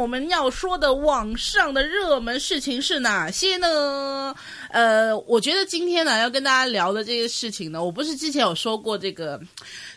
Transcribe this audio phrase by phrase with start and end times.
[0.00, 4.34] 我们要说的网上的热门事情是哪些呢？
[4.70, 9.38] 呃，我觉得今天呢要跟大家聊的这些事情呢，我不是之前有说过这个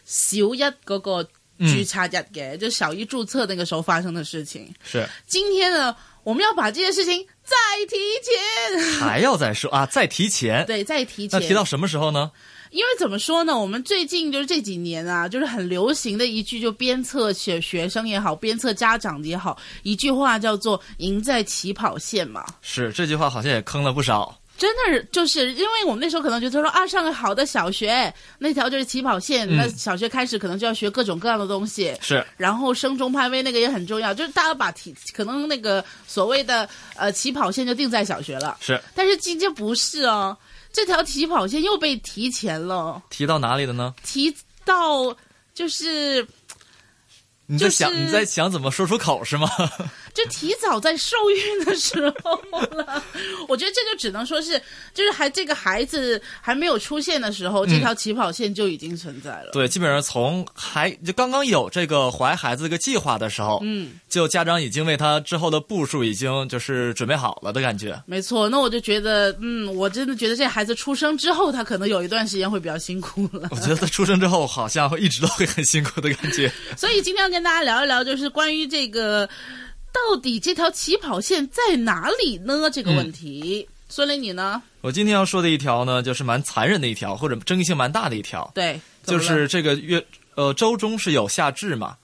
[0.03, 4.73] 小一嗰个注册日嘅，就小一注册那个时候发生的事情。
[4.83, 7.55] 是今天呢，我们要把这件事情再
[7.87, 10.65] 提前，还要再说啊，再提前。
[10.65, 11.39] 对，再提前。
[11.39, 12.29] 那提到什么时候呢？
[12.73, 13.57] 因为怎么说呢？
[13.57, 22.43] 我们最近就是这几年啊，就是很流行的一句，就鞭策学学生也好，鞭策家长也好，一句话叫做“赢在起跑线”嘛。
[22.61, 24.35] 是这句话好像也坑了不少。
[24.57, 29.47] 真的是，就是因为我们那时候可能觉得说啊，上个好的小学，那条就是起跑线。
[29.55, 31.93] 那小学开始可能就要学各种各样的东西。
[32.01, 38.57] 是，然后升中派位那个也很重要，就是大家把题可能那个所谓的呃起跑线就定在小学了。
[38.61, 40.35] 是，但是今天不是哦。
[40.73, 43.93] 这条起跑线又被提前了，提到哪里了呢？
[44.03, 45.15] 提到
[45.53, 46.27] 就是
[47.45, 49.47] 你在想你在想怎么说出口是吗？
[50.13, 53.03] 就提早在受孕的时候了，
[53.47, 54.61] 我觉得这就只能说是，
[54.93, 59.49] 就是还这个孩子还没有出现的时候，这条起跑线就已经存在了。
[59.53, 67.99] 对，基本上从还就刚刚有这个怀孩子这个计划的时候，嗯，就家长已经为他之后的步数已经就是准备好了的感觉。
[68.05, 73.49] 没错，那我就觉得，嗯，我真的觉得这孩子出生之后，他可能有一段时间会比较辛苦了。
[73.49, 76.51] 我觉得他出生之后，好像会一直都会很辛苦的感觉。
[76.77, 79.27] 所以今天要跟大家聊一聊，就是关于这个。
[79.93, 82.69] 到底这条起跑线在哪里呢？
[82.69, 84.61] 这个问题，孙磊，你呢？
[84.81, 88.51] 我今天要说的一条呢，就是蛮残忍的一条，或者争议性蛮大的一条。
[88.55, 90.03] 对，就是这个月，
[90.35, 91.95] 呃，周中是有夏至嘛。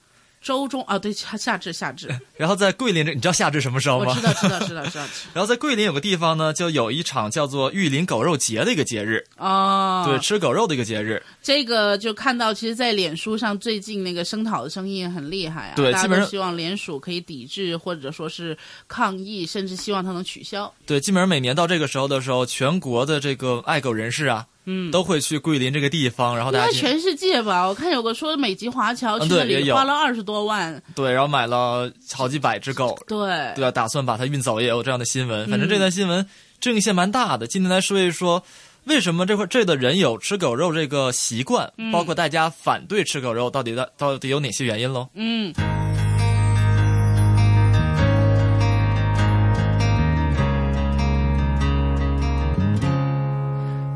[0.42, 4.14] 周中啊，对夏夏至夏至， 然后在桂林这，你知道夏至什么时候吗？
[4.16, 5.06] 知道知道知道知道。
[5.34, 11.22] 然后在桂林有个地方呢，就有一场叫做玉林狗肉节的一个节日啊，对，吃狗肉的一个节日。
[11.42, 20.74] 这个就看到，其实，在脸书上最近那个声讨的声音很厉害啊，对，大家都希望联署可以抵制，或者说是抗议，甚至希望它能取消。
[20.86, 24.46] 对，基本上每年到这个时候的时候，全国的这个爱狗人士啊。
[24.66, 33.18] 嗯，都会去桂林这个地方，然后大家全世界吧，我看有个说美籍华侨去那里花了二十多万，对，然后买了好几百只狗，对，
[33.56, 35.50] 对啊，打算把它运走，也有这样的新闻。
[35.50, 36.26] 反正这段新闻
[36.60, 37.48] 争议性蛮大的。
[37.48, 38.44] 今天来说一说，
[38.86, 45.08] 为什么这块这的人有吃狗肉这个习惯，包括大家反对吃狗肉，到底的到底有哪些原因喽？
[45.16, 45.54] 嗯。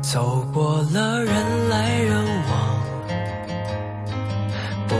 [0.02, 0.46] 走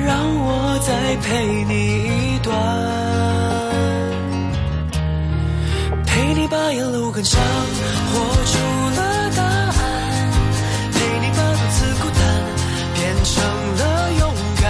[0.00, 2.52] 让我再陪你一段
[6.06, 8.12] 陪你把沿路感想活
[8.52, 8.58] 出
[8.96, 9.72] 了答案
[10.92, 12.20] 陪你把独自孤单
[12.94, 13.34] 变成
[13.76, 13.82] 了
[14.20, 14.22] 勇
[14.60, 14.66] 敢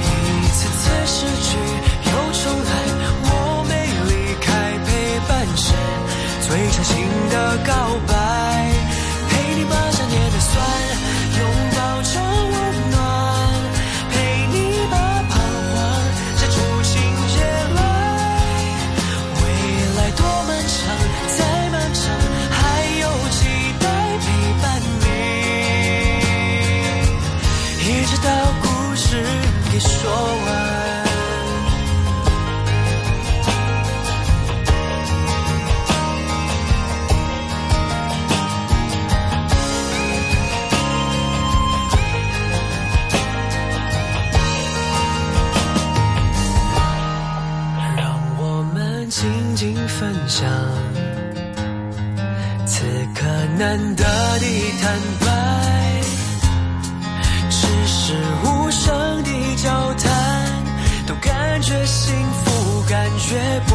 [0.00, 0.06] 一
[0.50, 1.48] 次次失去
[2.10, 2.70] 又重来
[3.24, 3.30] 我
[3.68, 3.72] 没
[4.08, 4.46] 离开
[4.86, 4.88] 陪
[5.28, 5.66] 伴是
[6.48, 6.90] 最长情
[7.30, 7.34] 的
[7.66, 7.72] 告
[8.06, 8.17] 白
[50.28, 50.46] 想，
[52.66, 52.84] 此
[53.14, 53.24] 刻
[53.56, 54.46] 难得的
[54.82, 55.26] 坦白，
[57.48, 58.14] 只是
[58.44, 60.06] 无声的交谈，
[61.06, 62.14] 都感觉幸
[62.44, 63.74] 福，感觉不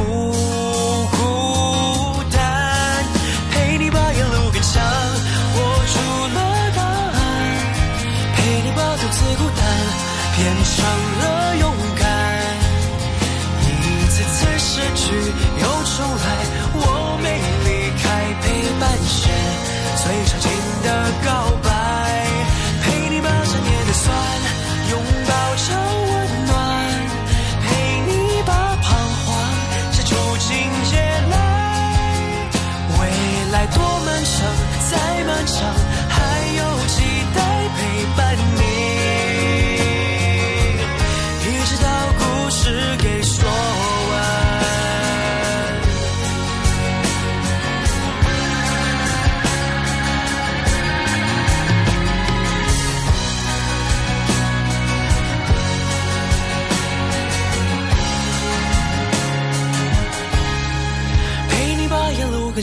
[1.12, 3.04] 孤单。
[3.52, 6.00] 陪你把沿路感想，握住
[6.36, 7.18] 了答案，
[8.36, 9.66] 陪你把独自孤单
[10.38, 11.13] 变成。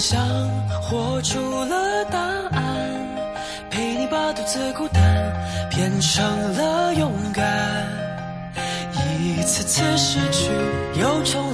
[0.01, 0.19] 想，
[0.81, 3.07] 活出了答案，
[3.71, 5.03] 陪你把独自孤单
[5.69, 6.25] 变成
[6.55, 7.87] 了勇敢。
[9.23, 10.51] 一次次失去
[10.99, 11.50] 又重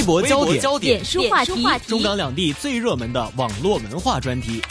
[0.00, 1.52] 微博焦点，焦点书话题，
[1.86, 4.62] 中港两地最热门的网络文化专题。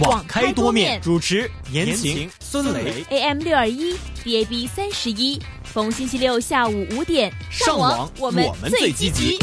[0.00, 3.04] 网开多面，主持言情、孙雷。
[3.10, 3.94] AM 六二一
[4.24, 9.38] ，DAB 三十一，逢星期六下午五点上网我们我们最积极。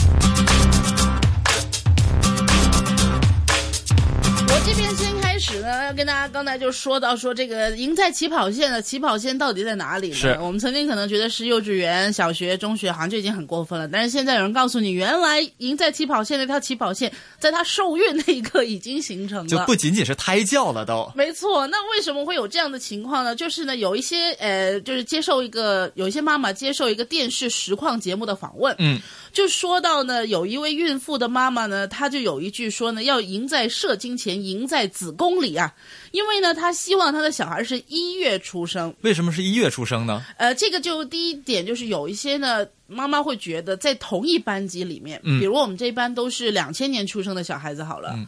[4.47, 5.08] 我这边先开
[5.49, 10.15] 始呢，要跟大家刚才就说到说这个赢在起跑线的起跑线到底在哪里呢？
[10.15, 13.87] 是我们曾经可能觉得是幼稚园、小学、中学，好像就已经很过分了。
[13.87, 19.47] 但是现在有人告诉你，原来赢在起跑线那条起跑线，在他受孕那一刻已经形成了。
[19.47, 21.11] 就不仅仅是胎教了都。
[21.15, 23.35] 没错，那为什么会有这样的情况呢？
[23.35, 28.99] 就是呢，有一些呃，就是接受一个有一些妈妈接受一个电视实况节目的访问，嗯，
[29.33, 35.73] 就说到呢，有一位孕妇的妈妈呢，她就有一句说呢，要赢在射精前，赢在子宫里啊，
[36.11, 38.93] 因为呢，他希望他的小孩是一月出生。
[39.01, 40.25] 为什么是一月出生呢？
[40.37, 48.27] 呃，这个就第一点就是有一些呢，妈妈会觉得在同一班级里面，嗯比如我们这一班都是两千年出生的小孩子好了，嗯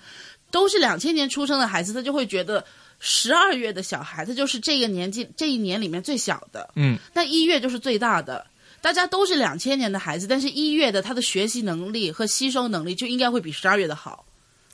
[0.49, 2.63] 都是两千年出生的孩子，他就会觉得
[2.99, 8.45] 十二月的小孩，他就是这个年纪这一年里面最小的，嗯，那一月就是最大的。
[8.81, 14.25] 大家都是两千年的孩子，但是一月的他的学习能力和吸收能力就应该会比十二月的好，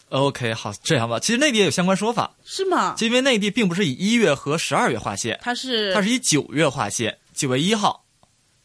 [0.09, 1.19] OK，好，这样吧。
[1.19, 2.95] 其实内地也有相关说法，是吗？
[3.00, 8.06] 因为内地并不是以一月和十二月划线，它是它是以九月划线，九月一号，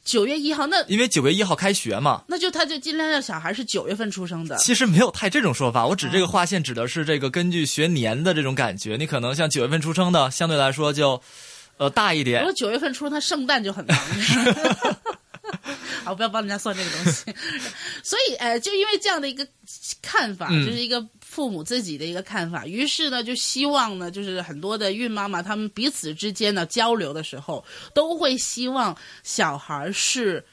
[0.04, 2.22] 九月一号，那因为九月一号开学嘛。
[2.28, 8.96] 那就他就尽量让小孩是九月份出生的，其实没有太这种说法，我指这个划线指的是这个根据学年的这种感觉。
[8.96, 11.20] 你可能像九月份出生的，相对来说就，
[11.76, 12.52] 呃，大一点如果。
[12.52, 13.98] 九月份出生，他圣诞就很忙。
[16.04, 17.24] 好，不要帮人家算这个东西。
[18.02, 19.46] 所以，呃，就因为这样的一个
[20.00, 30.44] 看法，嗯就是一个父母自己的一个看法，于是呢，就希望呢，就是很多的孕妈妈她们彼此之间呢交流的时候，都会希望小孩是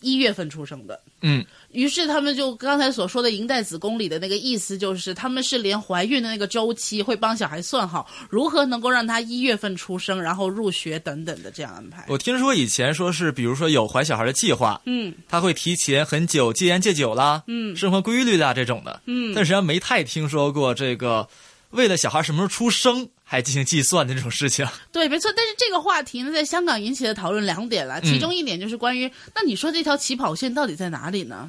[0.00, 1.00] 一月份出生的。
[1.22, 12.04] 嗯，于是他们就刚才所说的“赢在子宫里”的那个意思，就是他们是连怀孕的那个周期会帮小孩算好，如何能够让他一月份出生，然后入学等等的这样安排。
[12.08, 21.28] 我听说以前说是，比如说有怀小孩的计划，嗯他会提前很久戒烟戒酒啦，嗯生活规律啦这种的，嗯但实际上没太听说过这个
[21.70, 24.66] 为了小孩什么时候出生还进行计算的这种事情。
[24.90, 25.32] 对，没错。
[25.36, 31.48] 但是这个话题呢，在香港引起的讨论两点了，其中一点就是关于，那你说这条起跑线到底在哪里呢？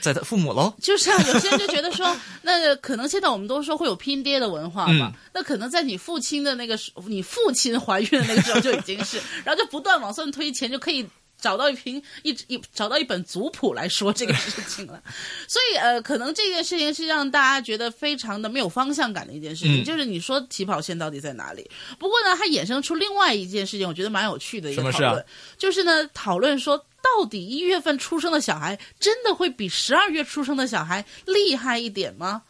[0.00, 5.18] 在他父母喽，就是啊，有些人就觉得说， 那可能现在我们都说会有拼爹的文化嘛，嗯。
[5.34, 11.06] 那可能在你父亲的那个时，你父亲怀孕的那个时候就已经是，然后就不断往上推前，就可以。
[11.40, 15.02] 找到一瓶一一找到一本族谱来说这个事情了，
[15.48, 19.84] 所以呃，可能这件事情是让大家觉得非常的没有方向感的一件事情，嗯。
[19.84, 21.68] 就是你说起跑线到底在哪里？
[21.98, 25.26] 不过呢，它衍生出另外一件事情，我觉得蛮有趣的一个讨论，
[25.58, 32.42] 就是呢，讨论说到底一月份出生的小孩真的会比十二月出生的小孩厉害一点吗？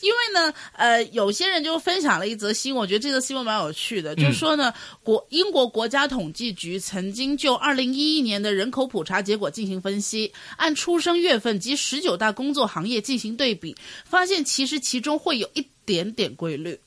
[0.00, 13.74] 因为呢，呃，有些人就分享了一则新闻，我觉得这则新闻蛮有趣的，就是说呢，国英国国家统计局曾经就二零一一年的人口普查结果进行分析，按出生月份及十九大工作行业进行对比，
[14.04, 16.78] 发现其实其中会有一点点规律。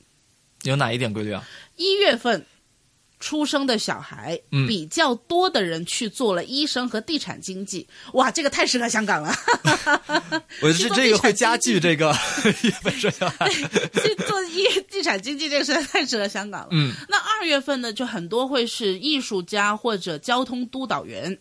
[0.62, 1.46] 有哪一点规律啊？
[1.76, 2.46] 一月份
[3.22, 7.86] 出生的小孩，嗯比较多的人去做了医生和地产经济。
[8.14, 9.32] 哇，这个太适合香港了。
[10.60, 12.12] 我是这个会加剧这个。
[12.42, 16.68] 去做医地产经济这个实在太适合香港了。
[16.72, 21.38] 嗯，那二月份呢，就很多会是艺术家或者交通督导员。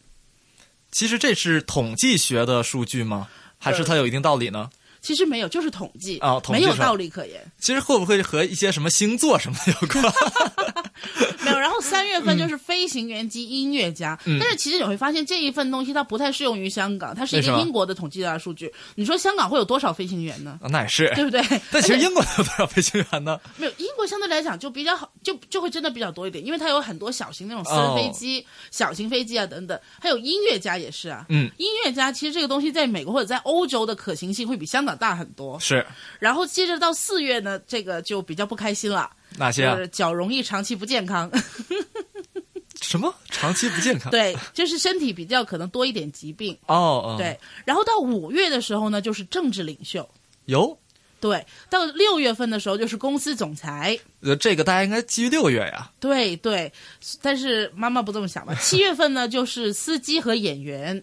[0.91, 3.27] 其实这是统计学的数据吗？
[3.57, 4.69] 还是它有一定道理呢？
[5.01, 7.41] 其实没有，就是统计哦统计上没有道理可言。
[7.57, 10.03] 其实会不会和一些什么星座什么的有关？
[11.43, 18.71] 没有，然后三月份就是飞行员及音乐家，嗯但是其实你会发现这一份东西它不太适用于香港，它是一个英国的统计调查数据。
[18.95, 20.59] 你说香港会有多少飞行员呢？
[20.61, 21.11] 啊那也是。
[21.15, 21.41] 对不对？
[21.71, 23.39] 但其实英国有多少飞行员呢？
[23.57, 31.25] 没有英国相对来讲就比较好，就就会真的比较多一点，因为它有很多小型那种私人飞机、小型飞机啊等等，还有音乐家也是啊。
[31.29, 35.59] 嗯，音乐家其实这个东西在美国或者在欧洲的可行性会比香港大很多。
[35.59, 35.85] 是
[36.19, 39.81] 然后接着到四月呢，这个就比较不开心了，哪些啊就？
[39.81, 41.31] 是脚容易长期不健康。
[42.81, 44.11] 什么长期不健康？
[44.11, 46.57] 对，就是身体比较可能多一点疾病。
[46.65, 50.07] 哦哦，对，然后到五月的时候呢，就是政治领袖。
[50.45, 50.77] 有
[51.21, 53.97] 对，到六月份的时候就是公司总裁。
[54.21, 55.91] 呃，这个大家应该基于六月呀。
[55.99, 56.73] 对对，
[57.21, 58.55] 但是妈妈不这么想吧？
[58.59, 61.01] 七月份呢就是司机和演员，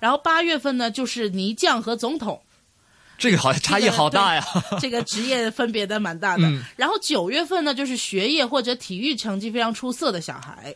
[0.00, 2.40] 然后八月份呢就是泥匠和总统，
[3.18, 4.42] 这个好像差异好大呀。
[4.80, 6.44] 这个职业分别的蛮大的。
[6.46, 10.74] 嗯然后九月份呢就是学业或者体育成绩非常出色的小孩，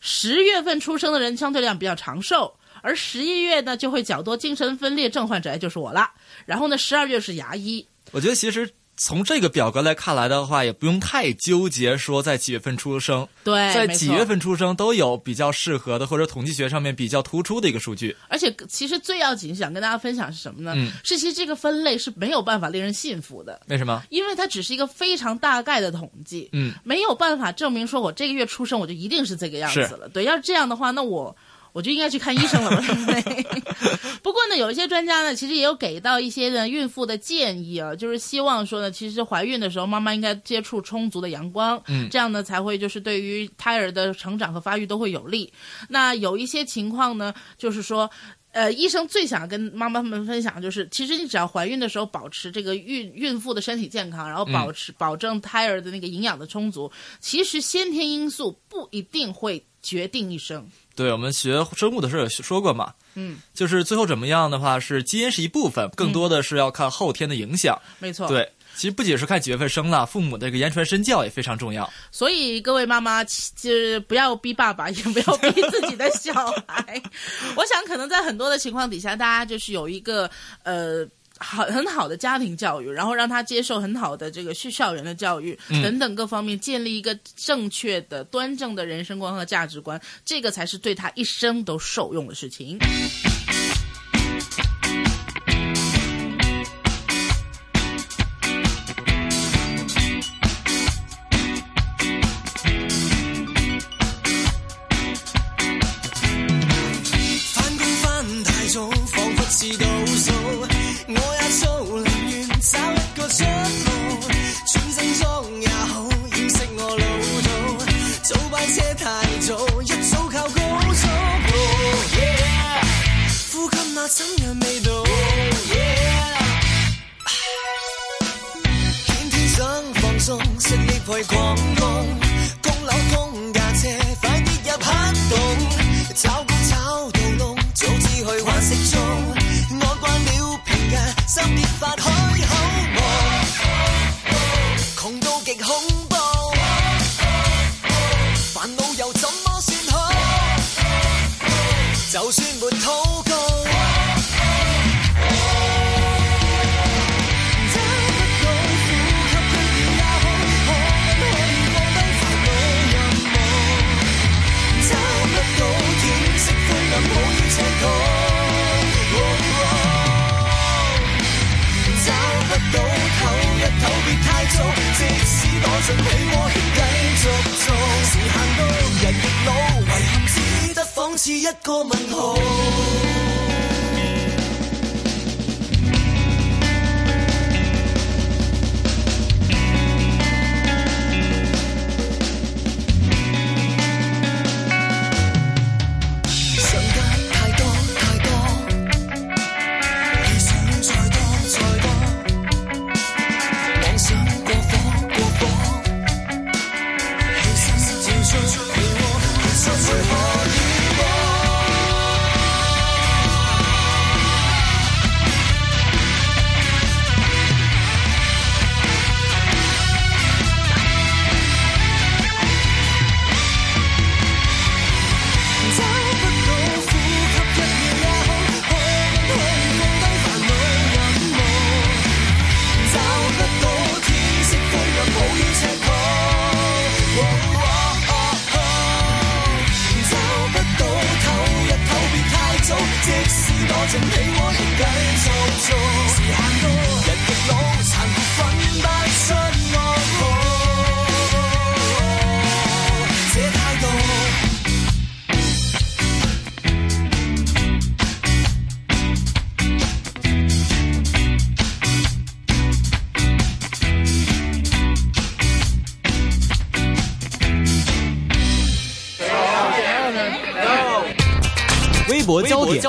[0.00, 2.54] 十月份出生的人相对量比较长寿。
[2.80, 6.14] 而十一月呢，就会较多精神分裂症患者，哎，就是我啦。
[6.46, 18.14] 然后呢，十二月是牙医，我觉得其实从这个表格来看来的话，也不用太纠结说在几月份出生，对，在几月份出生都有比较适合的或者统计学上面比较突出的一个数据。
[18.28, 20.74] 而且其实最要紧想跟大家分享是什么呢？
[20.76, 24.02] 嗯是其实这个分类是没有办法令人信服的，为什么？
[24.10, 30.08] 因为它只是一个非常大概的统计，嗯，没有办法证明说我这个月出生我就一定是这个样子了。
[30.08, 31.34] 对，要是这样的话，那我。
[31.72, 32.70] 我就应该去看医生了，
[33.06, 33.42] 对
[34.22, 45.52] 不过呢，有一些专家呢，其实也有给到一些呢孕妇的建议啊，就是希望说呢，其实怀孕的时候，妈妈应该接触充足的阳光，嗯这样呢才会就是对于胎儿的成长和发育都会有利。
[45.88, 48.10] 那有一些情况呢，就是说。
[48.52, 60.66] 呃，医生最想跟妈妈们分享就是，其实你只要怀孕的时候保持这个孕孕妇的身体健康，然后保持、保证胎儿的那个营养的充足，其实先天因素不一定会决定一生。
[60.98, 67.80] 对我们学生物的时候有说过嘛，嗯，就是最后怎么样的话是基因是一部分，更多的是要看后天的影响。
[68.00, 68.26] 没错，。
[68.26, 71.88] 对，其实不仅是看几月份生了，父母的这个言传身教也非常重要。
[72.10, 76.32] 所以各位妈妈，其就是不要逼爸爸，也不要逼自己的小
[76.66, 77.00] 孩。
[77.54, 80.28] 我想，可能在很多的情况底下，大家就是有一个
[80.64, 81.06] 呃。
[81.38, 92.78] 好很好的家庭教育，然后让他接受很好的这个去校园的教育、嗯等等各方面，建立一个正确的、端正的人生观和价值观，这个才是对他一生都受用的事情。
[92.78, 93.27] 翻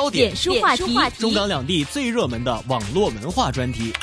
[0.10, 3.94] 焦点，书话题，中港两地最热门的网络文化专题，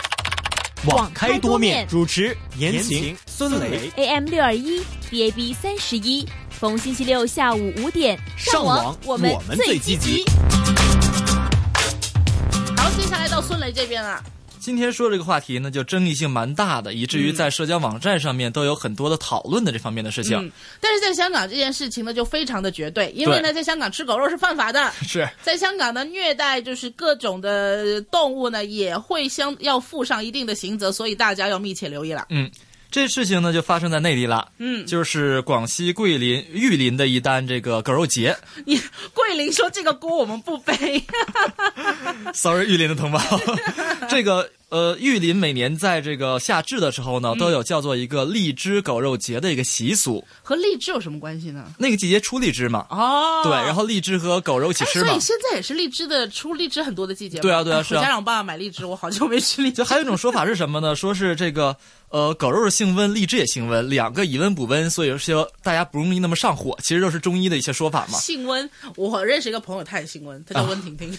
[0.85, 1.85] 网开多面。
[1.89, 3.91] 主持言情、孙雷。
[3.97, 10.25] AM 六二一，BAB 三十一，逢星期六下午五点上网我们我们最积极。
[12.77, 14.23] 好，接下来到孙雷这边了。
[14.67, 20.37] 今天说这个话题呢，就争议性蛮大的，以至于在社交网站上面都有很多的讨论的这方面的事情。
[20.37, 24.91] 嗯，但是在香港这件事情呢，就非常的绝对，因为呢，在香港吃狗肉是犯法的。
[25.07, 32.27] 是在香港呢，虐待就是各种的动物呢，也会相要负上一定的刑责，所以大家要密切留意了。
[32.31, 32.51] 嗯，
[32.91, 34.49] 这事情呢就发生在内地了。
[34.59, 38.37] 嗯，就是广西桂林玉林的一单这个狗肉节。
[38.67, 38.81] 你
[39.15, 41.01] 桂林说这个锅我们不背，
[42.35, 43.21] Sorry，玉林的同胞，
[44.11, 50.27] 这个呃，玉林每年在这个夏至的时候呢，都有叫做一个荔枝狗肉节的一个习俗。
[50.43, 51.73] 和荔枝有什么关系呢？
[51.79, 55.21] 那个季节出荔枝嘛，哦，对，然后荔枝和狗肉一起哎，吃嘛所以。
[55.21, 57.39] 现在也是荔枝的出荔枝很多的季节。
[57.39, 59.77] 对啊对啊是啊 我家让我爸爸买荔枝，我好久没吃荔枝。
[59.77, 60.97] 就还有一种说法是什么呢？
[60.97, 61.77] 说是这个
[62.09, 66.77] 呃，狗肉性温，荔枝也性温，两个以温补温，所以说大家不容易那么上火。
[66.83, 68.19] 其实就是中医的一些说法嘛。
[68.19, 71.13] 性温，我认识一个朋友，他也性温，他叫温婷婷。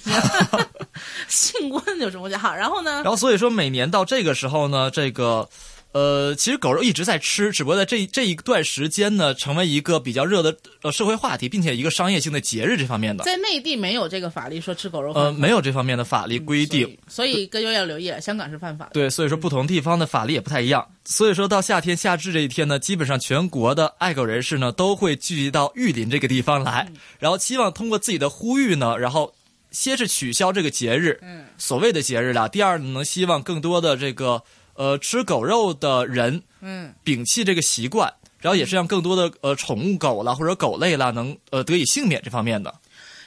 [1.28, 2.40] 性温有什么讲？
[2.40, 3.06] 好，然后呢然？
[3.06, 5.48] 后所以说每年到这个时候呢，这个
[5.94, 13.24] 呃，其实狗肉一直在吃，只不过在这这一段时间呢，成为一个比较热的呃社会话题，并且一个商业性的节日这方面的。
[13.24, 16.86] 在内地没有这个法律说吃狗肉呃，没有这方面的法律规定。
[17.08, 18.92] 所以所以各位要留意了，香港是犯法的。
[18.94, 20.88] 对，所以说不同地方的法律也不太一样。
[21.04, 26.88] 所以说到夏天夏至这一天呢，基本上全国的爱狗人士呢都会聚集到玉林这个地方来，
[27.20, 29.34] 然后希望通过自己的呼吁呢，然后
[29.72, 32.48] 先是取消这个节日，嗯，所谓的节日啦。
[32.48, 34.42] 第二呢，能希望更多的这个
[34.78, 42.74] 呃吃狗肉的人嗯，摒弃这个习惯，然后也是让更多的呃宠物狗啦或者狗类啦能呃得以幸免这方面的。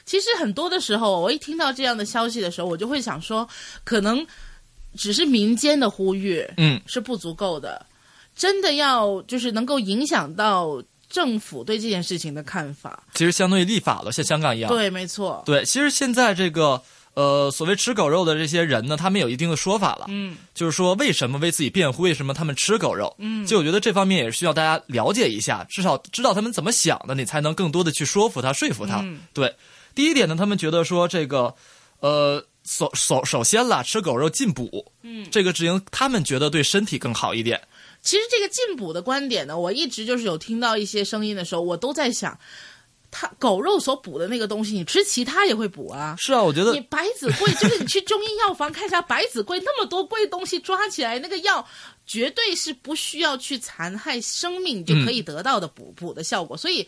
[0.03, 3.47] 其实很多的时候，我一听到这样的消息的时候，我就会想说，
[3.83, 4.25] 可能
[4.97, 7.85] 只是民间的呼吁，嗯，是不足够的，
[8.35, 13.03] 真的要就是能够影响到政府对这件事情的看法。
[13.13, 14.69] 其实相当于立法了，像香港一样。
[14.69, 15.43] 对，没错。
[15.45, 16.81] 对，其实现在这个
[17.13, 23.13] 呃，所谓吃狗肉的这些人呢，他们有一定的说法了，嗯，就是说为什么为自己辩护，为什么他们吃狗肉？
[23.19, 29.01] 嗯，就我觉得这方面也是需要大家了解一下，至少知道他们怎么想的，你才能更多的去说服他、说服他。
[29.01, 29.53] 嗯对，
[29.93, 31.53] 第一点呢，他们觉得说这个
[31.99, 37.61] 呃，首首首先啦，吃狗肉进补，嗯，这个只因他们觉得对身体更好一点。
[38.01, 42.35] 其实这个进补的观点呢，我一直就是有听到一些声音的时候，我都在想，
[43.11, 46.15] 它狗肉所补的那个东西，你吃其他也会补啊。
[46.17, 51.67] 是啊，我觉得你百子贵，就是你去中医药房看一下百子贵那么多贵东西抓起来，那个药
[52.07, 56.87] 绝对是不需要去残害生命就可以得到的补、补的效果，所以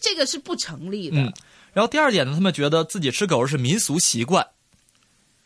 [0.00, 1.18] 这个是不成立的。
[1.18, 1.32] 嗯
[1.74, 4.48] 然后第二点呢，他们觉得自己吃狗肉是民俗习惯，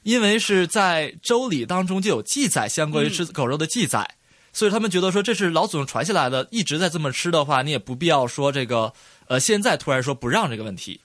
[0.03, 4.15] 因为是在周礼当中就有记载相关于吃狗肉的记载，
[4.51, 8.95] 所以他们觉得说这是老祖宗传下来的，一直在这么吃的话，你也不必要说这个
[9.33, 11.01] 呃现在突然说不让这个问题。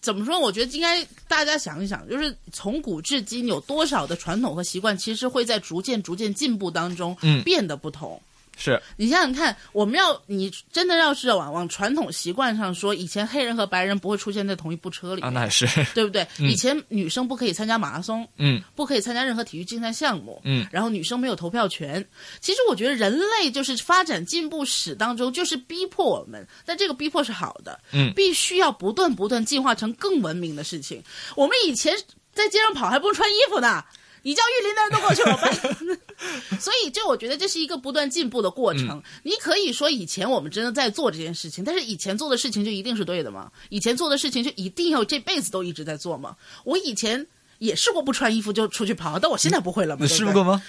[0.00, 0.38] 怎么说？
[0.38, 8.20] 我觉得应该大家想一想，就是从古至今有多少的传统和习惯，其实会在逐渐逐渐进步当中嗯变得不同。
[8.56, 16.26] 是，你想想看，我们要你真的要是往往传统习惯上说，以前黑人和白人不会出现在同一部车里，啊，那也是， 对不对？
[16.38, 22.06] 嗯以前女生不可以参加马拉松，嗯不可以参加任何体育竞赛项目，嗯然后女生没有投票权。
[22.40, 31.02] 其实我觉得人类就是发展进步史当中，就是逼迫我们，但这个逼迫是好的，嗯必须要不断不断进化成更文明的事情。
[31.34, 31.94] 我们以前
[32.32, 33.84] 在街上跑还不用穿衣服呢。
[34.24, 36.58] 你叫玉林的人都过去，我办。
[36.58, 39.00] 所以，就我觉得这是一个不断进步的过程。
[39.22, 43.52] 你可以说以前我们真的在做这件事情，但是以前做的事情就一定是对的吗？
[43.68, 46.36] 以前做的事情就一定要这辈子都一直在做吗？
[46.64, 47.24] 我以前
[47.58, 50.02] 也试过不穿衣服就出去跑，但我现在不会了嘛。
[50.02, 50.62] 你试过吗？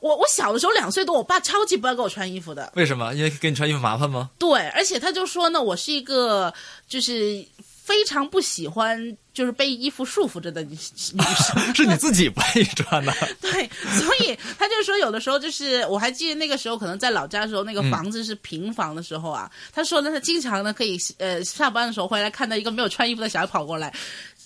[0.00, 2.72] 我我小的时候两岁多，我爸超级不爱给我穿衣服的。
[2.74, 3.14] 为什么？
[3.14, 4.30] 因为给你穿衣服麻烦吗？
[4.36, 6.52] 对，而且他就说呢，我是一个
[6.88, 7.44] 就是
[7.82, 11.74] 非常不喜欢就是被衣服束缚着的女女生。
[11.74, 13.12] 是你自己不愿意穿的。
[13.40, 13.68] 对，
[13.98, 23.92] 所以他就说，有的时候就是我还记得那个时候，可能在老家的时候，那个房子是平房的时候啊，他说呢，他经常呢可以呃下班的时候回来看到一个没有穿衣服的小孩跑过来。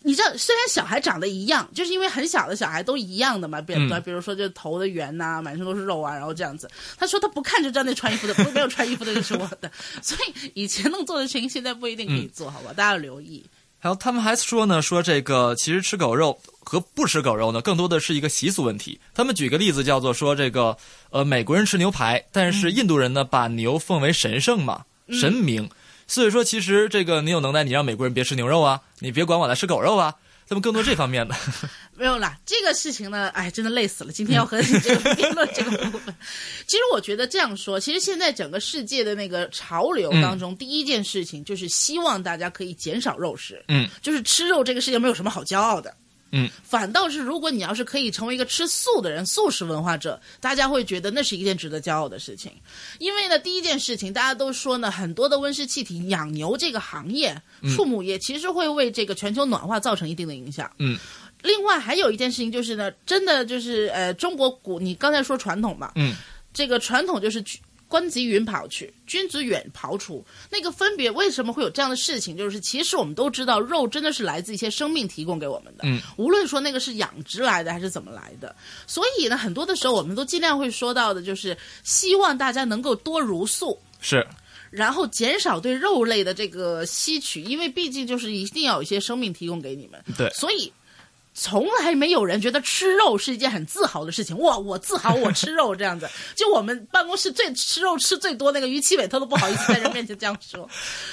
[0.03, 6.71] 你知道，虽然小孩长得一样，就是因为很小的小孩都一样的嘛，比如、嗯比如说就头的圆呐、满身都是肉啊，然后这样子。
[6.97, 9.71] 他说他不看就知道那穿衣服的，不没有穿衣服的就是我的。
[10.03, 12.73] 所以以前能做的事情，现在不一定可以做，好吧？
[12.73, 13.45] 大家要留意。
[13.79, 18.99] 还有他们还说呢，说这个其实吃狗肉和不吃狗肉呢，更多的是一个习俗问题。
[19.15, 20.77] 他们举个例子，叫做说这个
[21.11, 25.69] 呃美国人吃牛排，但是印度人呢把牛奉为神圣嘛，神明。
[26.07, 30.15] 所以说，其实这个你有能耐，你让美国人别吃牛肉啊，你别管我来吃狗肉啊。
[30.49, 31.35] 他们更多这方面的，
[31.97, 34.13] 没有啦，这个事情呢，哎，真的累死了。
[34.13, 36.15] 今天要和你这个辩论这个部分，
[36.69, 45.93] 其实我觉得这样说，其实现在整个世界的那个潮流当中，第一件事情就是希望大家可以减少肉食，嗯，就是吃肉这个事情没有什么好骄傲的。
[46.33, 52.53] 嗯，反倒是如果你要是可以成为一个吃素的人、素食文化者，大家会觉得那是一件值得骄傲的事情。
[52.99, 57.41] 因为呢，第一件事情大家都说呢，很多的温室气体，养牛这个行业、
[57.75, 60.71] 畜牧业其实会为这个全球暖化造成一定的影响。
[60.79, 60.99] 嗯。
[61.43, 66.15] 另外还有一件事情就是呢，真的就是呃，中国古你刚才说传统嘛，嗯，
[66.53, 67.45] 这个传统就是
[67.89, 70.25] 官贼云跑去，君子远庖厨。
[70.51, 72.37] 那个分别为什么会有这样的事情？
[72.37, 78.55] 就是其实我们都知道，肉真的是来自一些生命提供给我们的，嗯，无论说那个是养殖来的还是怎么来的。
[78.87, 83.79] 所以呢，很多的时候我们都尽量会说到的，就是希望大家能够多茹素。
[84.01, 84.27] 是
[84.71, 90.03] 然后减少对肉类的这个吸取，因为毕竟就是一定要有一些生命提供给你们。
[90.19, 90.71] 对所以
[91.39, 94.37] 从来没有人觉得吃肉是一件很自豪的事情。
[94.39, 96.09] 哇，我自豪我吃肉这样子。
[96.35, 100.69] 就我们办公室最吃肉吃最多那个于七伟，他都不好意思在人面前这样说。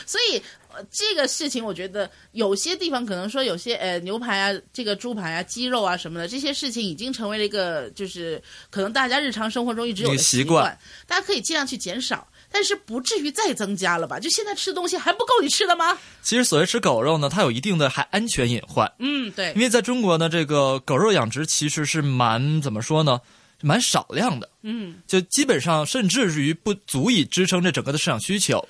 [0.05, 0.41] 所以。
[0.75, 14.19] 呃这个事情，我觉得有些地方可能说有些呃牛排啊、这个猪排啊、鸡肉啊什么的，这些事情已经成为了一个就是可能大家日常生活中一直有的习惯大家可以尽量去减少，但是不至于再增加了吧？
[14.19, 15.97] 就现在吃的东西还不够你吃的吗？
[16.21, 18.89] 其实所谓吃狗肉呢，它有一定的还安全隐患。
[18.99, 23.19] 嗯，对因，为在中国呢，这个狗肉养殖其实是蛮怎么说呢，
[23.61, 28.63] 蛮少量的，嗯，就基本上甚至于不足以支撑这整个的市场需求。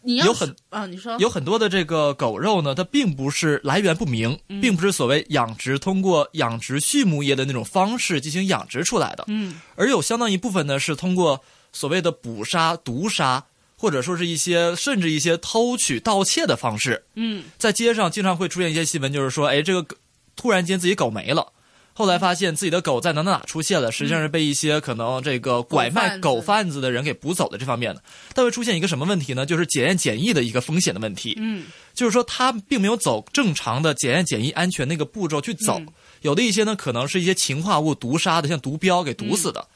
[0.00, 11.42] 你要有很啊，你说有很多的这个狗肉呢，它并不是来源不明，嗯并不是所谓养殖通过养殖畜牧业的那种方式进行养殖出来的，嗯，而有相当一部分呢是通过
[11.78, 13.44] 所谓的捕杀、毒杀，
[13.76, 17.44] 或者说是一些甚至一些偷取、盗窃的方式，嗯。
[17.56, 19.96] 在街上经常会出现一些新闻，就是说，哎，这个狗
[20.34, 21.52] 突然间自己狗没了。
[21.92, 28.02] 后来发现自己的狗在哪哪哪出现了，实际上是被一些可能这个拐卖狗狗贩子的人给捕走的这方面的，
[28.34, 29.46] 但会出现一个什么问题呢？
[29.46, 31.34] 就是检验检疫的一个风险的问题。
[31.38, 31.66] 嗯。
[31.94, 35.88] 就是说他并没有走正常的检验检疫安全那个步骤去走，嗯。
[36.22, 39.66] 有的一些呢可能是一些氰化物毒杀的，像毒镖给毒死的，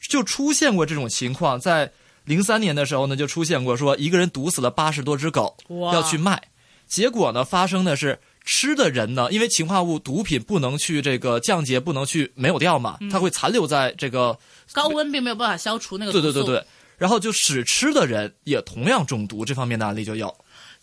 [0.00, 1.58] 就出现过这种情况。
[1.58, 1.90] 在
[2.24, 6.42] 零三年的时候呢，就出现过说一个人毒死了八十多只狗，哇要去卖，
[6.86, 8.18] 结果呢发生的是。
[8.46, 14.38] 吃的人呢，因为氰化物毒品不能去这个降解，不能去没有掉嘛，它会残留在这个
[14.70, 16.62] 高温并没有办法消除那个对对对对，
[16.98, 20.28] 然后就使吃的人也同样中毒，这方面的案例就有。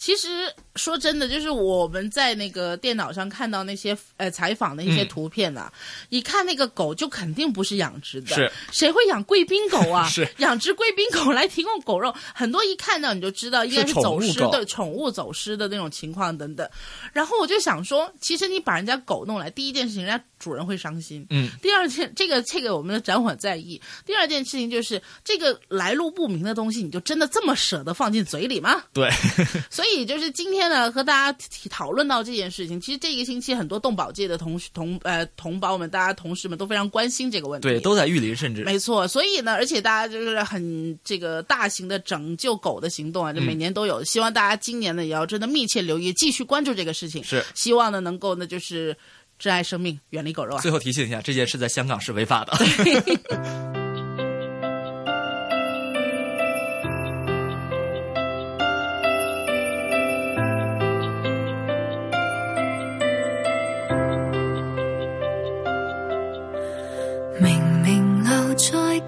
[0.02, 0.28] 其实
[0.76, 5.72] 说真的，就是我们在那个电脑上看到那些呃采访的一些嗯图片啊，
[6.10, 10.10] 一看那个狗就肯定不是养殖的，是谁会养贵宾狗啊？
[10.10, 16.68] 是养殖贵宾狗来提供狗肉，很多一看到你就知道应该是走失的宠物走失的那种情况等等。
[17.14, 21.24] 然后我就想说，其实你把人家狗弄来，第一件事情，人家主人会伤心。
[21.30, 23.80] 嗯，第二件，这个这个我们的展馆在意。
[24.04, 28.82] 第二件事情就是这个来路不明的东西，你就真的这么舍得放进嘴里吗？
[28.94, 29.08] 对，
[29.70, 31.38] 所以就是今天呢，和大家
[31.70, 37.68] 讨论到这件事情，其实这一个星期很多动保界的同同呃同胞们，大家同事们都非常关心这个问题。
[37.68, 44.04] 对，都在玉林，甚至没错，所以呢，而且大家就是很这个大型的拯救狗的行动啊，就每年都有。
[44.04, 47.24] 希望大家今年呢也要真的密切留意，继续关注这个事情。
[47.24, 48.96] 是希望呢能够呢就是
[49.38, 50.62] 珍爱生命，远离狗肉啊。
[50.62, 53.81] 最后提醒一下，这件事在香港是违法的。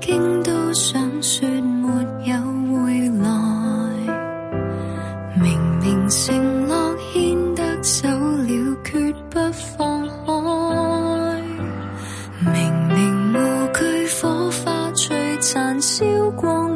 [0.05, 1.87] 经都，想说没
[2.25, 2.35] 有
[2.75, 3.29] 回来。
[5.41, 6.75] 明明承诺
[7.13, 11.41] 牵得手了，决不放开。
[12.51, 12.53] 明
[12.89, 13.35] 明无
[13.73, 16.72] 惧火花璀璨，烧光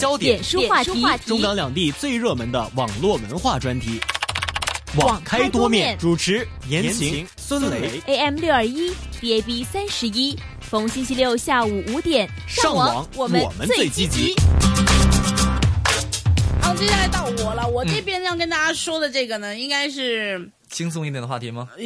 [0.00, 0.90] 焦点，书话题，
[1.26, 4.00] 中港两地最热门的网络文化专题，
[4.96, 5.94] 网开多面。
[5.98, 14.34] 主持言情、孙雷，AM 六二一，DAB 三十一，逢星期六下午五点上网我们我们最积极。
[16.62, 17.68] 好，接下来到我了。
[17.68, 21.68] 我这边要跟大家说的这个呢，应该是轻松一点的话题吗？
[21.76, 21.84] 呃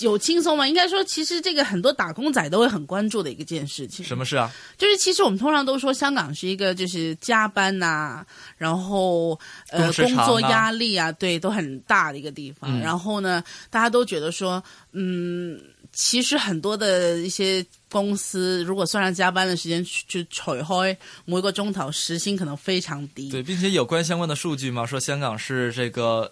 [0.00, 0.66] 有轻松吗？
[0.66, 4.04] 应该说，其实这个很多打工仔都会很关注的一个件事情。
[4.04, 4.52] 什么事啊？
[4.76, 8.26] 就是其实我们通常都说香港是一个就是加班呐、
[8.58, 9.38] 然后
[9.70, 12.78] 呃工作压力啊，对，都很大的一个地方。
[12.78, 15.58] 嗯然后呢，大家都觉得说，嗯，
[15.92, 23.30] 其实很多的一些公司如果算上加班的时间，就除開每個鐘頭時薪可能非常低。
[23.30, 26.30] 对，并且有关相关的数据嘛，说香港是这个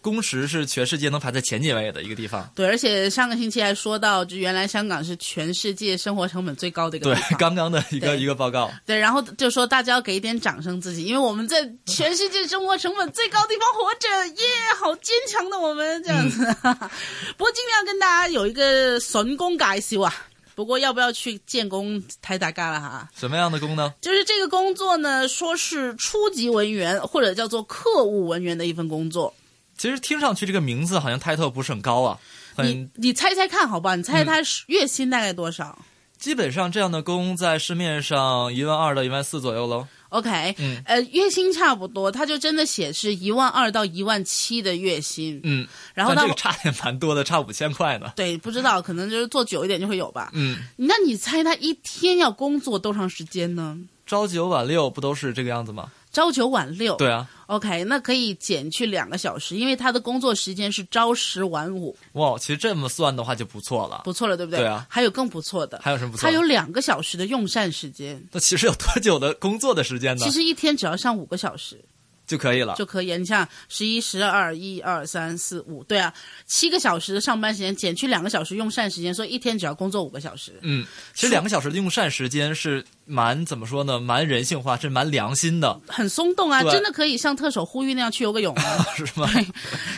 [0.00, 2.50] 工时是全世界能排在前几位的一个地方。
[2.54, 7.38] 对，而且上个星期还说到，就原来香港是全世界生活成本最高的一个对地，方。
[7.38, 8.70] 刚刚的一个一个报告。
[8.86, 14.46] 对，然后就说大家要给一点掌声自己，因为我们在全世界生活成本最高的地方活着，耶，
[14.78, 16.44] 好坚强的我们这样子。
[17.36, 20.14] 不过尽量跟大家有一个神功介紹啊。
[20.54, 23.08] 不过要不要去建工太大概了哈？
[23.16, 23.94] 什么样的工呢？
[24.00, 29.32] 就是这个工作呢，说是初级文员或者叫做客务文员的一份工作。
[29.78, 32.18] 其实听上去这个名字好像 title 不是很高啊，
[32.56, 33.96] 你很你猜猜看好不好？
[33.96, 35.78] 你猜猜他月薪大概多少？
[36.18, 39.86] 基本上这样的工在市面上一万二到一万四左右喽。
[40.08, 48.10] OK，嗯呃，月薪差不多，他就真的写是一万二到一万七的月薪，嗯，然后他但这个差也蛮多的，差五千块呢。
[48.16, 50.30] 对，不知道，可能就是做久一点就会有吧。
[50.32, 53.78] 嗯，那你猜他一天要工作多长时间呢？
[54.06, 55.92] 朝九晚六不都是这个样子吗？
[56.12, 56.96] 朝九晚六。
[56.96, 64.02] 对啊，，OK，那可以减去两个小时，因为他的工作时间是朝十晚五，哇，其实这么算的话就不错了。
[64.04, 64.60] 不错了，对不对？
[64.60, 66.30] 对啊还有更不错的，还有什么不错的？
[66.30, 70.24] 他有两个小时的用膳时间，那其实有多久的工作的时间呢？
[70.24, 71.84] 其实一天只要上五个小时
[72.28, 72.76] 就可以了。
[72.76, 73.16] 就可以。
[73.16, 76.14] 你像十一、十二、一二三四五，对啊，
[76.46, 80.52] 七个小时的上班时间减去两个小时用膳时间，所以一天只要工作五个小时。
[80.60, 83.98] 嗯，其实两个小时的用膳时间是蛮怎么说呢？
[83.98, 88.86] 蛮人性化，是蛮良心的，很松动啊，真的可以像特首呼吁那样去游个泳啊。
[88.94, 89.28] 是吗？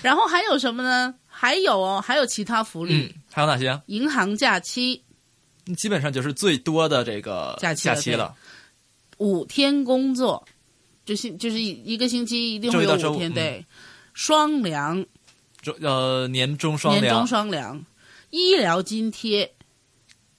[0.01, 1.13] 然后还有什么呢？
[1.27, 3.81] 还有哦，还有其他福利，嗯，还有哪些？
[3.87, 5.03] 银行假期
[5.77, 8.35] 基本上就是最多的这个假期假期了。
[9.19, 10.47] 五天工作，
[11.11, 13.67] 就是就是一个星期一定会有五天，对，
[14.15, 15.05] 双粮，
[15.61, 17.85] 中呃年终双粮年终，双粮，
[18.31, 19.53] 医疗津贴，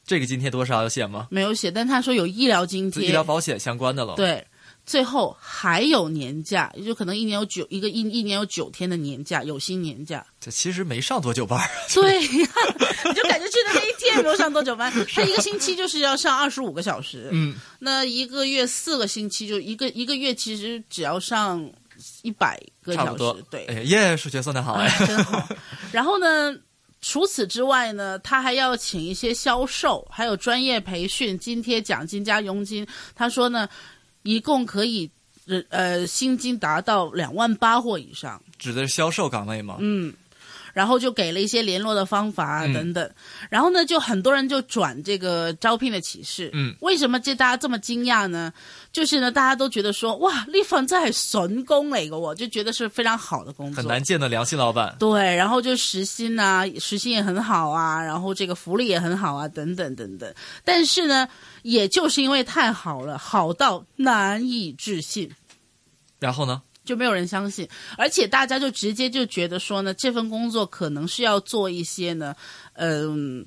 [0.05, 1.27] 这个津贴多少有写吗？
[1.29, 4.47] 没有写，但他说有医疗津贴，医疗保险相关的了。，对，
[4.85, 10.25] 最后还有年假，也就可能一年有九一个一一年有九天的年假，有薪年假。
[10.39, 11.69] 这其实没上多久班儿。
[11.93, 12.49] 对呀，
[13.05, 21.71] 你就感觉去的那一天也没有上多久班， 他一个星期就是要上二十五个小时，嗯，那一个月四个星期就一个一个月其实只要上
[22.23, 23.45] 一百个小时，。
[23.49, 25.47] 对，哎呀，耶，数学算的好哎哎。，真好。
[25.91, 26.57] 然后呢，
[27.01, 32.85] 除此之外呢，他还要请一些销售，还有专业培训、津贴、奖金加佣金。
[33.15, 33.69] 他说呢，
[34.23, 35.09] 一共可以
[35.47, 38.41] 呃呃薪金达到两万八或以上。
[38.57, 39.77] 指的是销售岗位吗？
[39.79, 40.13] 嗯。
[40.73, 43.11] 然后就给了一些联络的方法啊嗯等等，
[43.49, 46.49] 然后呢，就很多人就转这个招聘的启事。
[46.53, 48.53] 嗯，为什么这大家这么惊讶呢？
[48.93, 54.95] 就是呢，大家都觉得说，哇，呢份真係筍工嚟嘅我，就觉得是非常好的工作，很难见的良心老板。
[54.97, 60.33] 对，然后就时薪啊，时薪也很好啊，然后这个福利也很好啊，等等等等。
[60.63, 61.27] 但是呢，
[61.63, 65.29] 也就是因为太好了，好到难以置信，
[66.19, 66.61] 然后呢？
[66.83, 72.35] 就没有人相信，而且大家就直接就觉得说呢，这份工作可能是要做一些呢，
[72.73, 73.45] 嗯、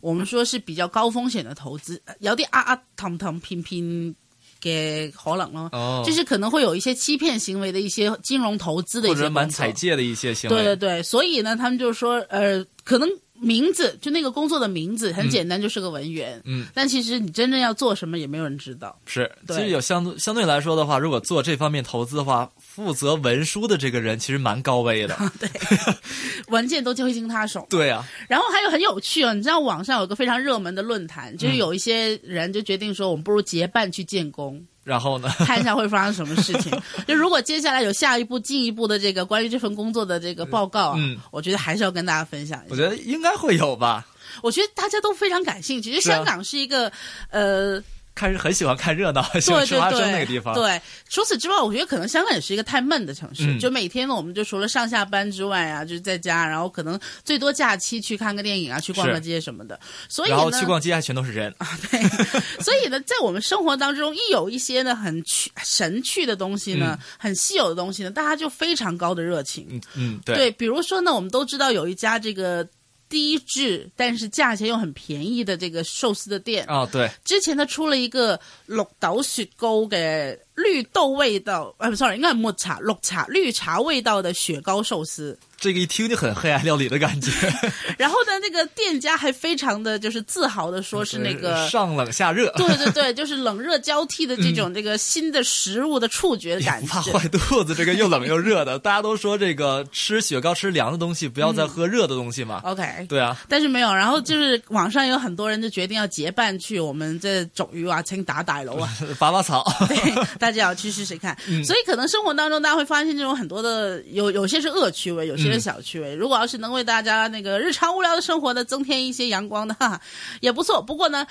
[0.00, 4.14] 我们说是比较高风险的投资，有啲啊啊氹氹偏偏
[4.62, 10.56] 嘅可能咯，哦，就是可能会有一些欺骗行为的一些金融投资的一或者蛮些工作采借的一些行为。
[10.56, 13.08] 对对对，所以呢，他们就说，呃，可能
[13.40, 18.98] 名字就那个工作的名字很简单，就是个文员，嗯，但其实你真正要做什么也没有人知道。
[19.06, 25.16] 是，其实有相对相对来说的话，如果做这方面投资的话，负责文书的这个人其实蛮高危的。
[25.38, 25.48] 对。
[26.48, 35.28] 文件都交经他手，对啊，然后还有很有趣哦，你知道网上有个非常热门的论坛，就是有一些人就决定说，我们不如结伴去建工，然后呢？
[35.44, 36.72] 看一下会发生什么事情。
[37.08, 42.70] 就如果接下来有下一步、进一步的这个关于这份工作的这个报告啊，嗯我觉得还是要跟大家分享一下。
[42.70, 44.06] 我觉得应该会有吧。
[44.42, 45.92] 我觉得大家都非常感兴趣。
[45.92, 46.92] 就是啊香港是一个、
[47.30, 47.82] 呃。
[48.16, 50.54] 看是很喜欢看热闹， 喜欢吃花对对对，生那个地方。
[50.54, 53.44] 对，除此之外，我觉得可能香港也是一个太闷的城市。
[53.46, 59.78] 嗯就每天呢，我们就除了上下班之外啊，就是在家，然后可能最多假期去看个电影啊，去逛个街什么的。
[60.08, 61.68] 所以然后呢，去逛街还全都是人啊。
[61.90, 62.00] 对，
[62.64, 69.66] 所以呢，在我们生活当中，一有一些呢很去神趣的东西呢，很稀有的东西呢，大家就非常高的热情。
[69.70, 70.36] 嗯嗯，对。
[70.36, 72.66] 对，比如说呢，我们都知道有一家这个。
[73.08, 85.38] 低质但是价钱又很便宜的这个寿司的店，哦，对，之前他出了一个绿豆雪糕的绿豆味道，sorry，应该是抹茶绿茶绿茶味道的雪糕寿司。
[85.58, 87.30] 这个一听就很黑暗料理的感觉，
[87.96, 91.66] 然后呢，那个店家还非常的就是自豪的说是那个。
[91.70, 97.12] 上冷下热，对对对，就是冷热交替的这种这个新的食物的触觉的感觉。
[97.12, 97.74] 坏肚子。
[97.74, 102.60] 这个又冷又热的，大家都说这个吃雪糕吃凉的东西，不要再喝热的东西嘛。
[102.64, 108.88] OK，对啊，但是没有，然后就是网上有很多人就决定要结伴去我们这种鱼啊，称打打楼啊，
[109.18, 109.64] 拔拔草。
[109.88, 109.96] 对，
[110.38, 111.36] 大家要去试试看。
[111.48, 116.14] 嗯所以可能生活当中大家会发现这种很多的有有些是恶趣味，有些是小趣味。
[116.14, 120.00] 如果要是能为大家那个日常无聊的生活呢增添一些阳光的，哈哈，
[120.40, 120.82] 也不错。
[120.82, 121.26] 不过呢。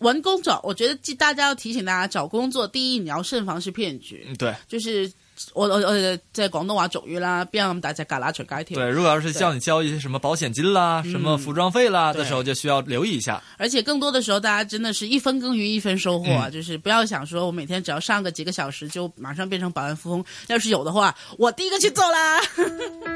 [0.00, 5.10] 文工作，我觉得大家要提醒大家，找工作第一你要慎防是骗局，嗯，对就是
[5.54, 8.78] 我我我在广东话俗语啦，邊有咁大隻旮旯隨街跳。
[8.78, 13.42] 对，如果要是叫你交一些什么保险金啦、什么服装费啦的时候，就需要留意一下。
[13.56, 16.48] 而且更多的时候，大家真的是一分耕耘一分收获啊！
[16.50, 22.38] 嗯就是不要想说我每天只要上个几个小时就马上变成百万富翁，要是有的话，我第一个去做啦。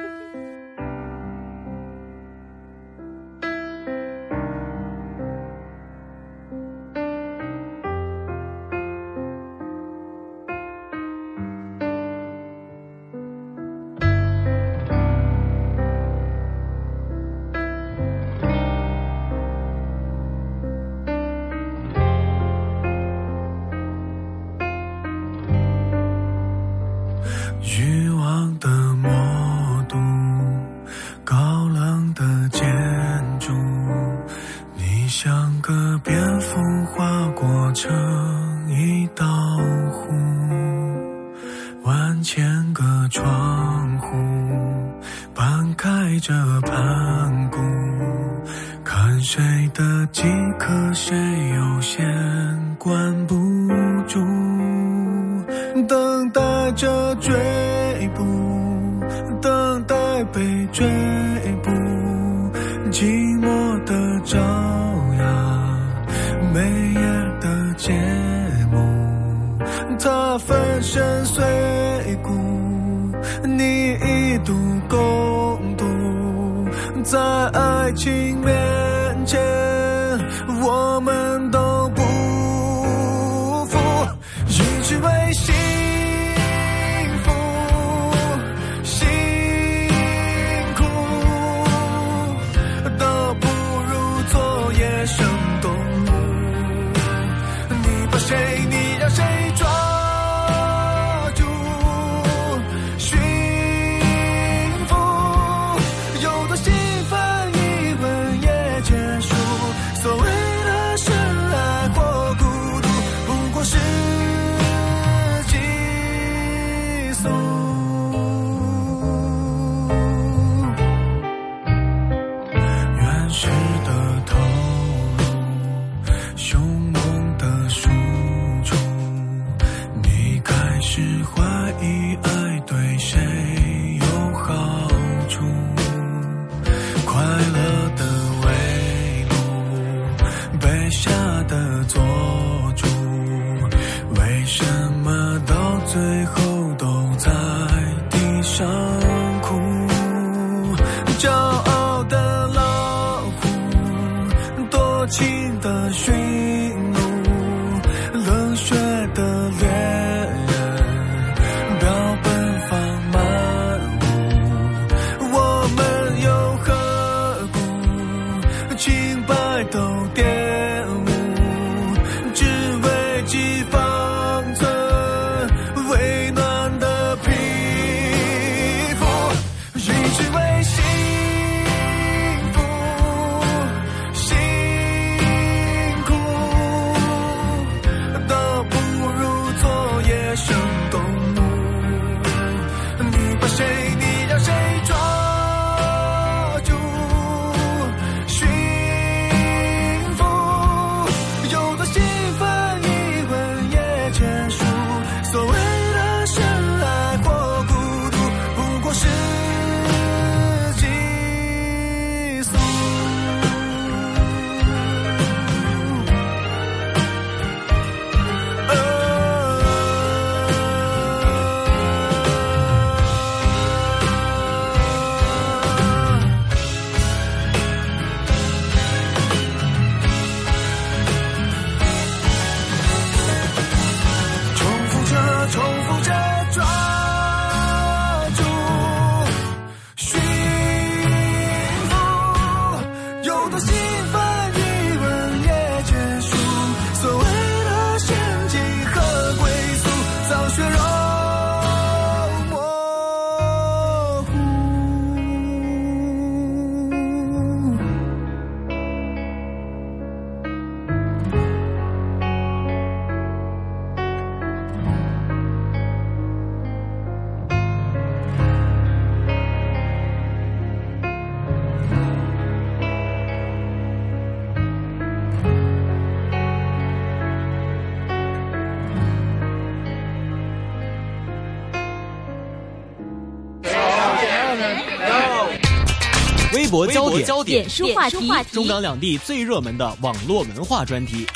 [286.71, 291.27] 博焦点，焦点书话题，中港两地最热门的网络文化专题，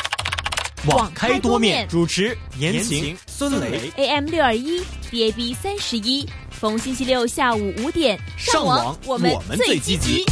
[0.87, 1.89] 网开多面。
[1.89, 3.91] 主持言情、孙雷。
[3.97, 4.81] AM 六二一
[5.11, 10.25] ，DAB 三十一，逢星期六下午五点上网我们我们最积极。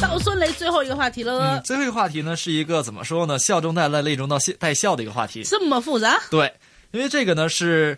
[0.00, 3.38] 到孙雷最后一个话题了，嗯，最后一个话题呢，是一个怎么说呢？
[3.38, 5.44] 笑中带泪，泪中到笑带笑的一个话题。
[5.44, 6.20] 这么复杂？
[6.32, 6.52] 对，
[6.90, 7.96] 因为这个呢是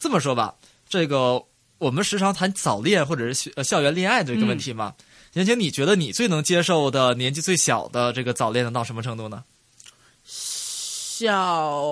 [0.00, 0.54] 这么说吧，
[0.88, 1.40] 这个
[1.84, 4.94] 我们时常谈早恋或者是学呃校园恋爱这个问题嘛。
[5.34, 9.44] 言情，你觉得你最能接受的年纪最小的这个早恋能到什么程度呢？
[10.24, 11.82] 小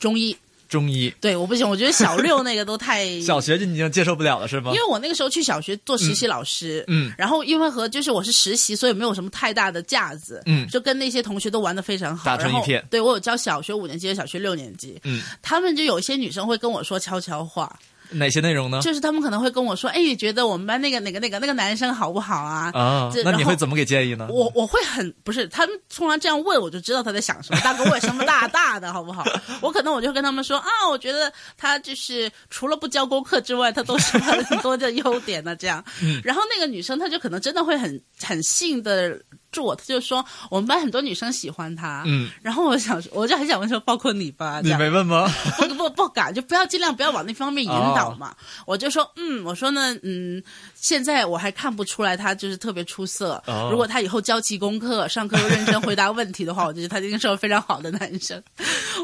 [0.00, 0.36] 中医，
[0.68, 4.72] 中医、对，我不行，我觉得小六那个都太 小学就已经接受不了了，是吗？
[4.72, 4.78] 因？
[4.78, 7.12] 为我那个时候去小学做实习老师，嗯。
[7.16, 10.66] 然后因为和就是我是实习，所以没有什么太大的架子，嗯。
[10.68, 12.84] 就跟那些同学都玩的非常好，打成一片。
[12.90, 17.78] 对我有教小学五年级和小学六年级，嗯，他们就有一些女生会跟我说悄悄话，
[18.12, 18.80] 哪些内容呢？
[18.82, 22.70] 就是他们可能会跟我说，哎，你觉得我们班那个哪个哪个那个男生好不好啊？
[22.74, 24.28] 啊那你会怎么给建议呢？
[24.30, 27.60] 我我会很不是，他们突然这样问，我就知道他在想什么。
[27.60, 29.24] 大哥，我有什么大大的，好不好？
[29.60, 35.56] 我可能我就跟他们说啊，我觉得他就是除了不交功课之外，他都是很多的优点呢。
[35.56, 35.84] 这样，
[36.24, 39.20] 然后那个女生她就可能真的会很很信的
[39.52, 45.30] 做，他就说我们班很多女生喜欢他，嗯，然后我想，我就很想问说，包括你吧，你没问吗？
[45.58, 48.34] 不不不敢，就不要尽量不要往那方面引导嘛。
[48.66, 50.42] 我就说，嗯，我说呢，嗯，
[50.74, 53.42] 现在我还看不出来他就是特别出色。
[53.46, 58.42] 哦如果他以后交齐功课，上课又认真回答问题的话， 我觉得他一定是个非常好的男生。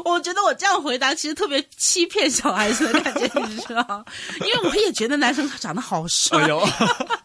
[0.03, 4.03] 我觉得我这样回答其实特别欺骗小孩子的感觉，你知道吗？
[4.41, 6.47] 因为我也觉得男生长得好帅哎。
[6.47, 6.67] 呦，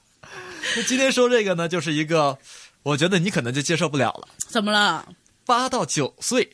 [0.76, 2.36] 那今天说这个呢，就是一个，
[2.84, 4.28] 我觉得你可能就接受不了了。
[4.38, 5.04] 怎么了？
[5.44, 6.48] 八到九岁，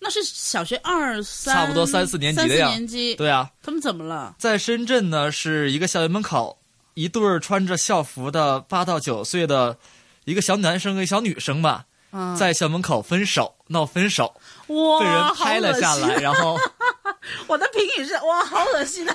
[0.00, 4.34] 那是小学二三，差不多三四年级的呀三四年级，对啊，他们怎么了？
[4.38, 6.58] 在深圳呢，是一个校园门口，
[6.94, 9.76] 一对儿穿着校服的八到九岁的
[10.24, 16.58] 一个小男生跟小女生吧，嗯，在校门口分手，闹分手，哇，被人拍了下来，然后
[17.46, 19.14] 我的评语是哇，好恶心啊！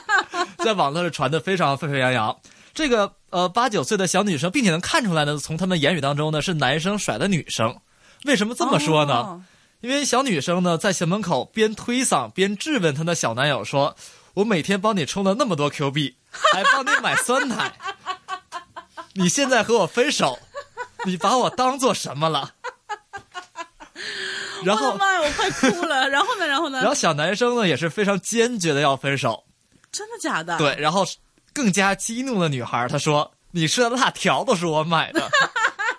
[0.64, 2.38] 在网络上传的非常沸沸扬扬。
[2.74, 7.80] 这个呃八九岁的小女生，并且能看出来呢，从他们言语当中呢，是男生甩的女生。
[8.26, 9.13] 为什么这么说呢？
[9.13, 9.43] 哦
[9.84, 13.97] 因为小女生呢，在校门口边推搡边质问她的小男友说
[14.36, 17.74] ：“我每天帮你充了那么多 Q 币，还帮你买酸奶，
[19.15, 20.39] 你现在和我分手，
[21.03, 22.51] 你把我当做什么了？”
[24.63, 26.07] 然后，我妈呀，我快哭了。
[26.07, 26.47] 然后呢？
[26.47, 26.80] 然后呢？
[26.80, 29.43] 然后小男生呢也是非常坚决的要分手，
[29.91, 30.57] 真的假的？
[30.57, 31.05] 对，然后
[31.54, 35.30] 更加激怒了女孩，她说：“你吃的辣条都是我买的，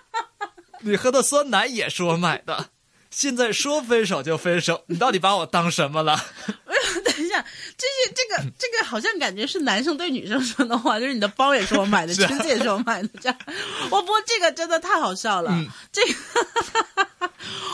[0.81, 2.69] 你喝的酸奶也是我买的。”
[3.15, 6.21] 现在说分手就分手，你到底把我当什么了？
[7.05, 7.45] 等一下，
[7.77, 13.37] 这些这个 这个好像感觉是男生对女生说的话，就是你的包也是我买的， 裙子也是我买的，这样。
[13.89, 16.13] 我不过这个真的太好笑了，嗯这个。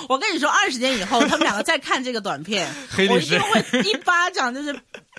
[0.09, 2.71] 我跟你说，二十年以后，他们两个再看这个短片
[3.09, 4.71] 我一定会一巴掌就是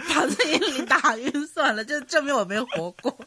[0.08, 3.18] 把自己给打晕算了，就证明我没活过。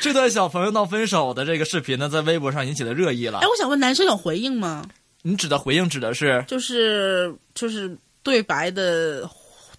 [0.00, 3.46] 这段小朋友闹分手的这个视频呢，在微博上引起了热议了哎，。
[3.46, 4.84] 我想问，男生有回应吗？
[5.22, 9.28] 你指的回应指的是就是就是对白的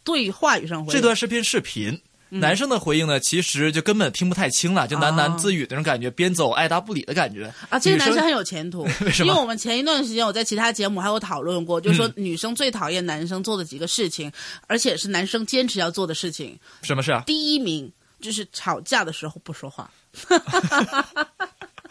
[0.03, 2.01] 对话语上回应这段视频视频。
[2.31, 14.31] 男生的回应呢，其实就根本听不太清了，就喃喃自语那种感觉，边走爱答不理的感觉啊，这个男生很有前途， 为什么因为我们前一段时间我在其他节目还有讨论过，就是说嗯女生最讨厌男生做的几个事情，
[14.67, 16.55] 而且是男生坚持要做的事情。
[16.83, 17.23] 什么事啊？
[17.25, 19.89] 第一名就是吵架的时候不说话，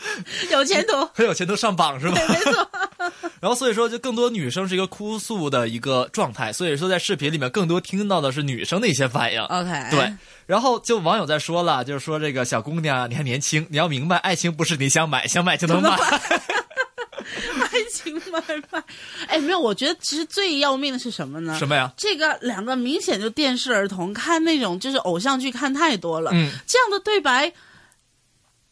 [0.51, 1.05] 有前途。
[1.14, 2.14] 很有前途上榜是吧？
[2.14, 2.70] 对，没错。
[3.40, 9.40] 然后所以说，就更多女生是一个哭诉的一个状态，所以说在视频里面更多听到的是女生的一些反应。
[9.42, 10.12] OK，对，
[10.46, 15.90] 然后就网友在说了，就是说这个小姑娘，你还年轻，你要明白，爱情不是你想买想买就能买。
[17.70, 18.82] 爱情买卖。
[19.28, 21.57] 哎，没有，我觉得其实最要命的是什么呢？
[21.59, 21.92] 什么呀？
[21.96, 27.53] 这个两个明显就电视儿童看那种就是偶像剧看太多了，嗯，这样的对白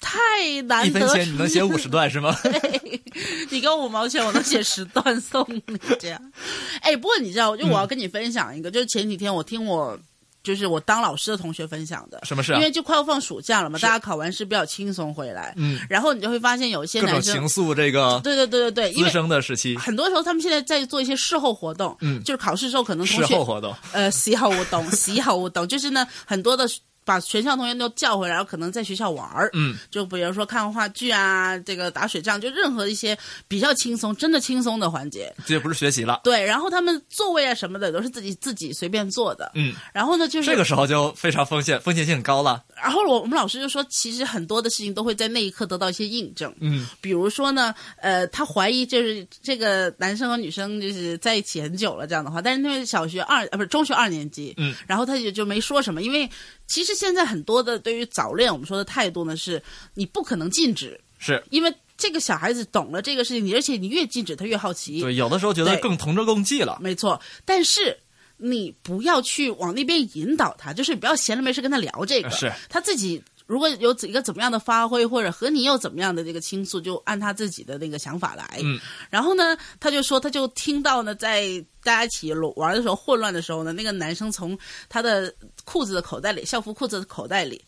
[0.00, 0.18] 太
[0.62, 0.86] 难得。
[0.86, 2.36] 一分钱你能写五十段是吗？
[2.42, 3.02] 对，
[3.50, 6.32] 你给我五毛钱，我能写十段送你这样。
[6.80, 9.98] 哎，不过你知道，就我要跟你分享一个，就是前几天我听我。
[10.42, 12.56] 就是我当老师的同学分享的，什么事啊？
[12.56, 22.22] 因为就快要放暑假了嘛，大家考完试比较轻松回来，嗯，然后你就会发现有一些男生情，愫，这个对对对对对，因滋为生的时期，很多时候他们现在在做一些事后活动，嗯。
[22.22, 26.64] 就是考试时候可能同事后活动，呃，事后活动，事后活动，就是呢，很多的
[27.06, 35.32] 把全校同学都叫回来，然后可能在学校玩儿，嗯，就比如说看话剧啊，这个打水仗，就任何一些比较轻松、真的轻松的环节。
[35.46, 36.20] 这就不是学习了。
[36.24, 39.52] 对，然后他们座位啊什么的都是自己自己随便坐的。
[39.54, 42.64] 嗯，然后呢，就是这个时候就非常风险，风险性很高了。
[42.74, 46.52] 然后我我们老师就说，其实很多的事情都会在那一刻得到一些印证。
[46.60, 56.28] 嗯，比如说呢，呃，他怀疑就是这个男生和女生就是在一起很久了这样的话，但是因为小学二呃不是中学二年级，嗯，然后他也就没说什么，因为
[56.66, 59.62] 其实现在很多的对于早恋我们说的态度呢是，
[59.94, 66.78] 你不可能禁止，是因为这个小孩子懂了这个事情，你而且你越禁止他越好奇，对，有的时候觉得更同舟共济了。
[66.80, 67.98] 没错，但是。
[68.38, 72.28] 你不要去往那边引导他，就是不要闲着没事跟他聊这个。
[72.28, 78.58] 是他自己如果有一个怎么样的发挥，或者和你有怎么样的这个倾诉，就按他自己的那个想法来。
[78.62, 78.78] 嗯，
[79.08, 85.32] 然后呢，他就说，他就听到呢，在大家一起玩的时候混乱的时候呢，那个男生从他的
[85.64, 87.64] 裤子的口袋里，校服裤子的口袋里。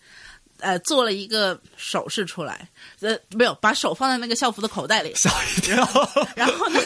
[0.61, 2.69] 呃，做了一个手势出来，
[2.99, 5.77] 呃，没有把手放在那个校服的口袋里，吓一跳。
[6.35, 6.81] 然后呢，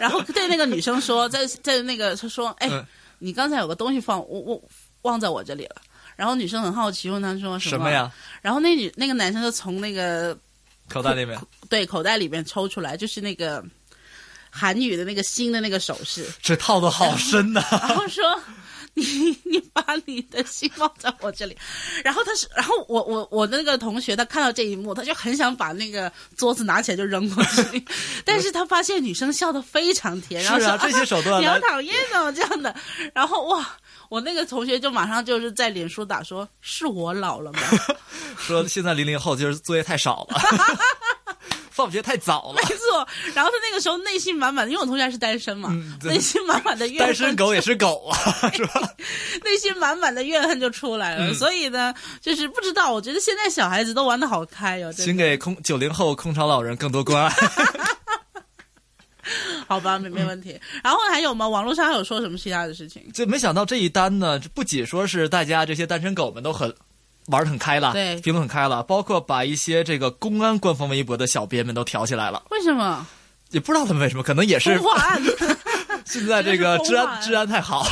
[0.00, 2.82] 然后对那个女生说，在在那个他说，哎，嗯
[3.18, 4.62] 你刚才有个东西放我我
[5.02, 5.76] 忘在我这里了。
[6.18, 8.10] 然后女生很好奇问他说什什么呀？
[8.42, 10.36] 然后那女那个男生就从那个
[10.88, 11.38] 口袋里面，
[11.70, 13.64] 对口袋里面抽出来，就是那个
[14.50, 18.24] 韩语的那个新的那个首饰，这套的好深呐、 然后说。
[18.94, 19.04] 你
[19.44, 21.56] 你把你的心放在我这里。
[22.02, 27.84] 然后他是，然后我我我那个同学他看到这一幕，他就很想把那个桌子拿起来就扔过去，
[28.26, 32.74] 但是他发现女生笑得非常甜，然后说是啊这些手段你好讨厌哦这样的。
[33.14, 33.64] 然后哇，
[34.08, 37.60] 我那个同学就马上就是在脸书打说，是我老了吗？
[38.38, 40.40] 说现在零零后就是作业太少了，
[41.70, 42.76] 放学太早了没。
[42.76, 43.06] 错。
[43.34, 48.16] 然后他那个时候内心满满的，因为我同学还是单身嘛，嗯内心满满的怨单身狗也是狗啊，
[48.50, 48.80] 是吧？
[49.44, 51.26] 内心满满的怨恨就出来了。
[51.26, 57.32] 嗯所以呢，就是不知道，我觉得现在小孩子都玩的好开哦，真的请给空九零后空巢老人更多关爱。
[59.66, 60.58] 好吧，没没问题。
[60.82, 61.48] 然后还有吗？
[61.48, 63.02] 网络上还有说什么其他的事情？
[63.12, 66.74] 就没想到这一单呢，不仅说是大家这些单身狗们都很
[67.26, 73.06] 玩的很开了，对评论很开了，包括把一些这个公安官方微博的小编们都挑起来了，为什么？
[73.50, 74.78] 也不知道他们为什么，可能也是
[76.04, 77.86] 现在这个 治安治安太好。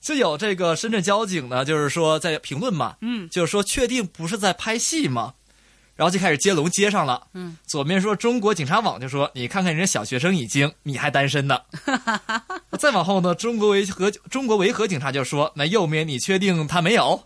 [0.00, 5.32] 就有这个深圳交警呢，就是说在评论嘛，嗯，就是说确定不是在拍戏吗？
[5.94, 11.60] 然后就开始接龙接上了，嗯，左面说中国警察网就说你看看人家小学生已经，你还单身呢。
[12.78, 17.22] 再往后呢，中国维和中国维和警察就说，那右面你确定他没有？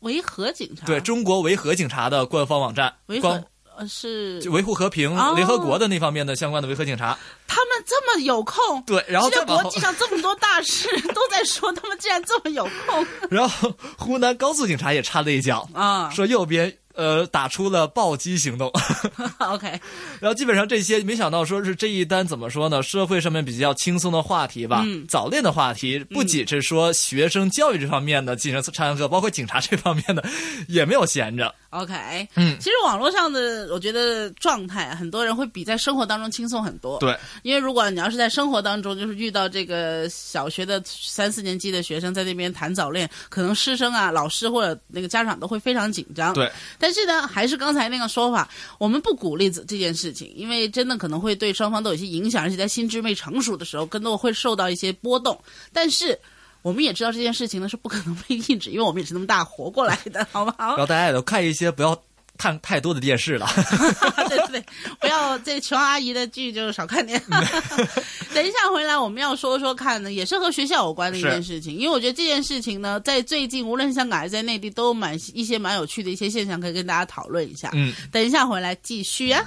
[0.00, 3.48] 维和警察对中国维和警察的官方网站，维官和
[3.78, 7.18] 呃是就维护和平、哦联合国的那方面的相关的维和警察。
[7.48, 8.82] 他们这么有空。
[8.86, 18.72] 对，然后这个再往后国际，上这么多大事 都在说，他们竟然这么有空 然后湖南高速警察也插了一脚，啊说右边呃打出了暴击行动。
[19.38, 19.68] OK，
[20.20, 22.82] 然后基本上这些，没想到说是这一单怎么说呢？
[22.82, 30.24] 社会上面比较轻松的话题吧，嗯早恋的话题，不仅是说学生教育这方面的进行掺和，包括警察这方面的
[30.68, 31.54] 也没有闲着。
[31.80, 36.98] OK，嗯其实网络上的我觉得状态，很多人会比在生活当中轻松很多。
[36.98, 46.32] 对，因为如果你要是在生活当中，就是遇到这个小学的三四年级的学生在那边谈早恋，可能师生啊、老师或者那个家长都会非常紧张。
[46.32, 48.48] 对，但是呢，还是刚才那个说法，
[48.78, 55.38] 我们不鼓励这这件事情，因为真的可能会对双方都有些影响，而且在心智未成熟的时候，更多会受到一些波动。
[55.72, 56.18] 但是。
[56.66, 60.76] 我们也知道这件事情呢是不可能被禁止，因为我们也是那么大活过来的，好不好然？
[60.78, 61.96] 后大家也都看一些不要
[62.36, 63.46] 看太多的电视了。
[64.28, 64.64] 对对对，
[64.98, 67.22] 不要这琼阿姨的剧就少看点。
[68.34, 77.70] 等一下回来，我们要说说看呢，也是和学校有关的一件事情，因为我觉得这件事情呢，在最近无论是香港还是在内地，都有蛮一些蛮有趣的一些现象可以跟大家讨论一下。
[77.74, 79.40] 嗯，等一下回来继续啊。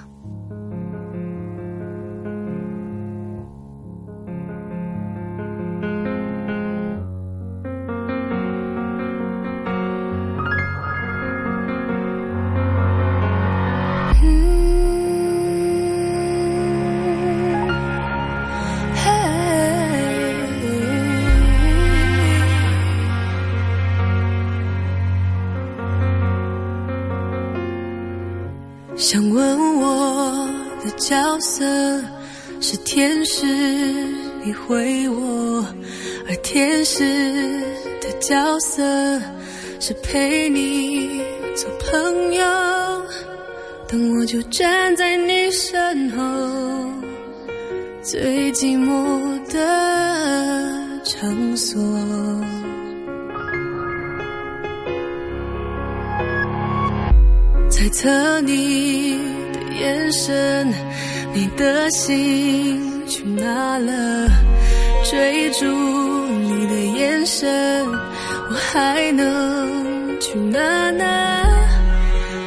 [31.10, 31.66] 角色
[32.62, 33.47] 是天使，
[34.43, 35.66] 你回我；
[36.28, 37.03] 而天使
[37.99, 39.20] 的角色
[39.80, 41.20] 是陪你
[41.55, 42.45] 做朋友。
[43.88, 46.22] 等我就站在你身后，
[48.03, 51.82] 最寂寞的场所。
[57.68, 59.18] 猜测你
[59.80, 60.73] 眼神，
[61.34, 64.27] 你的心去哪了？
[65.09, 65.65] 追逐
[66.27, 71.03] 你的眼神，我还能去哪呢？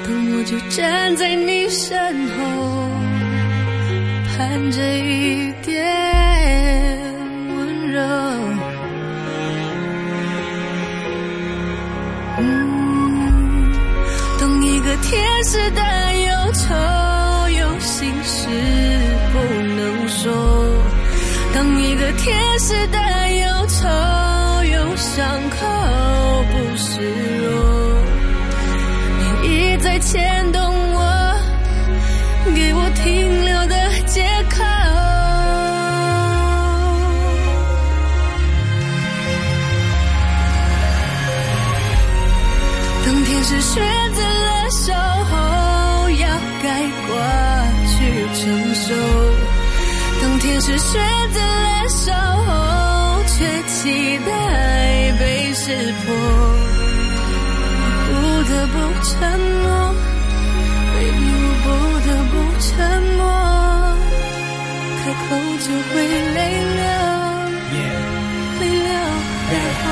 [0.05, 2.43] 等我就站在你身后，
[4.29, 5.75] 盼着一点
[7.57, 8.01] 温柔。
[12.39, 13.73] 嗯，
[14.39, 15.81] 等一个天使的
[16.27, 16.75] 忧愁
[20.23, 20.33] 说，
[21.53, 22.99] 当一个天使的
[23.41, 23.89] 忧愁
[24.65, 25.57] 有伤口
[26.53, 27.01] 不示
[27.43, 27.51] 弱，
[29.19, 30.63] 你一再牵动
[30.93, 31.35] 我，
[32.55, 33.32] 给我听
[50.63, 50.93] 当天使选
[51.33, 52.49] 择了守候，
[53.27, 53.35] 却
[53.67, 54.31] 期待
[55.19, 55.67] 被识
[56.05, 56.15] 破。
[58.09, 58.15] 我不
[58.49, 59.11] 得不沉
[59.41, 59.65] 默
[60.95, 61.67] ，baby，我不
[62.07, 62.71] 得不沉
[63.17, 63.21] 默，
[65.03, 65.21] 开口
[65.59, 66.39] 就会泪
[66.77, 66.83] 流，
[68.61, 68.91] 泪流，
[69.51, 69.87] 然后。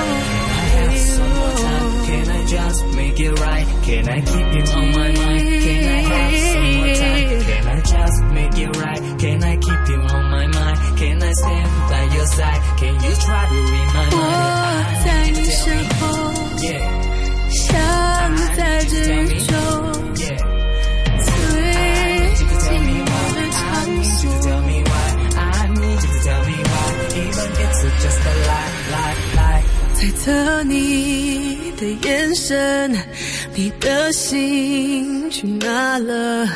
[2.94, 3.66] make it right?
[3.82, 5.44] Can I keep you on my mind?
[5.62, 7.28] Can I have some more time?
[7.44, 9.02] Can I just make it right?
[9.18, 10.19] Can I keep you on my mind?
[10.19, 10.19] Can
[14.10, 14.16] 我
[15.04, 16.00] 在你身后
[17.50, 17.56] 像
[18.56, 19.54] 在这宇宙
[20.16, 20.60] yeah
[30.00, 30.30] 追逐
[30.64, 32.90] 你的眼神
[33.54, 36.48] 你的心去哪了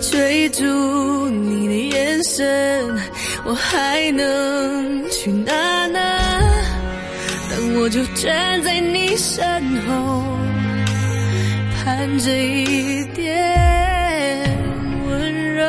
[0.00, 2.98] 追逐你的眼神
[3.44, 5.98] 我还能去哪呢？
[7.50, 9.42] 但我就站在你身
[9.86, 10.22] 后，
[11.76, 14.48] 盼着一点
[15.06, 15.64] 温柔。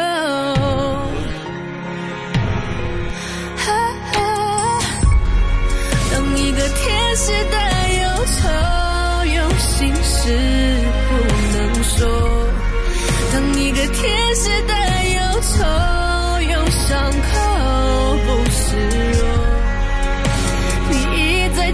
[3.58, 3.66] 哈
[4.12, 4.80] 哈
[6.12, 7.58] 当一个天使的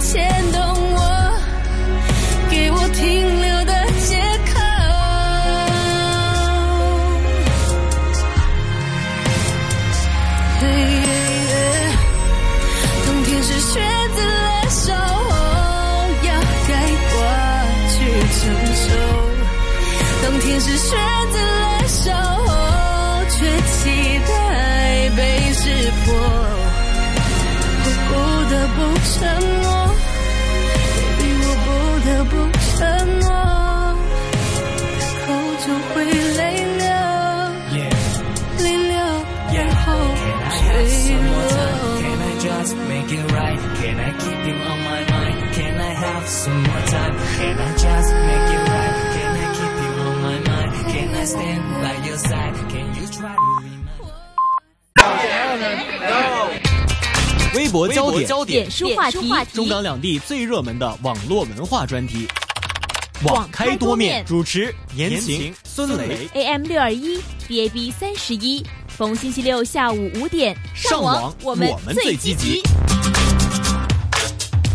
[0.09, 0.38] 一
[57.55, 59.17] 微博焦点，焦点书话题，
[59.53, 62.27] 中港两地最热门的网络文化专题，
[63.23, 64.23] 网开多面。
[64.25, 66.29] 主持：言情、孙雷。
[66.33, 72.61] AM 六二一，DAB 三十一，逢星期六下午五点上网我们我们最积极。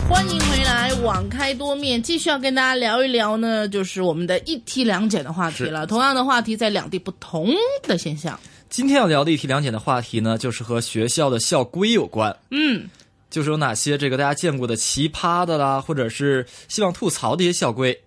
[0.08, 5.86] 欢迎回来，网开多面，继续要跟大家聊一聊呢，就是我们的一体两检的话题了。
[5.86, 7.54] 同样的话题，在两地不同
[7.84, 8.38] 的现象。
[8.68, 12.36] 今天要聊的一题两检的话题呢，就是和学校的校规有关。
[12.50, 12.88] 嗯，
[13.30, 17.98] 就是有哪些这个大家见过的奇葩的啦，或者是希望吐槽的一些校规。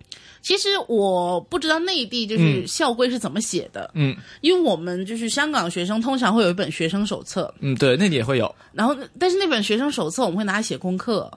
[0.41, 8.53] 其实我不知道内地就是校规是怎么写的，嗯因为我们就是香港学生，通常会有一本学生手册，嗯，对，内地也会有。
[8.71, 11.31] 然后但是那本学生手册我们会拿来写功课。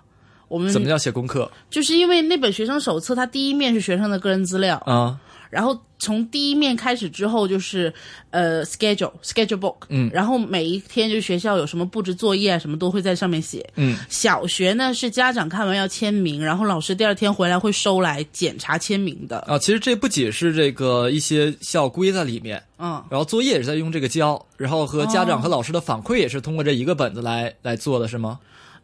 [0.49, 5.16] 我们怎么叫写功课就是因为那本学生手册，它第一面是学生的个人资料，啊？
[5.51, 7.92] 然后从第一面开始之后就是
[8.30, 13.68] 呃 schedule schedule book，嗯然后每一天就学校有什么布置作业啊，什么都会在上面写。
[13.74, 19.40] 嗯，小学呢是家长看完要签名，然后老师第二天回来会收来检查签名的。
[19.40, 28.38] 啊，其实这不仅是这个一些校规在里面，嗯，然后作业也是在用这个交，然后和家长和老师的反馈也是通过这一个本子来来做的，是吗？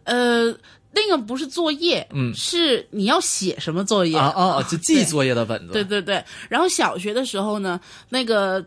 [0.05, 0.55] 呃，
[0.97, 4.63] 那个不是作业，嗯是你要写什么作业啊啊啊！
[4.63, 5.75] 就记作业的本子。
[5.75, 7.79] 对对对，然后小学的时候呢，
[8.09, 8.65] 那个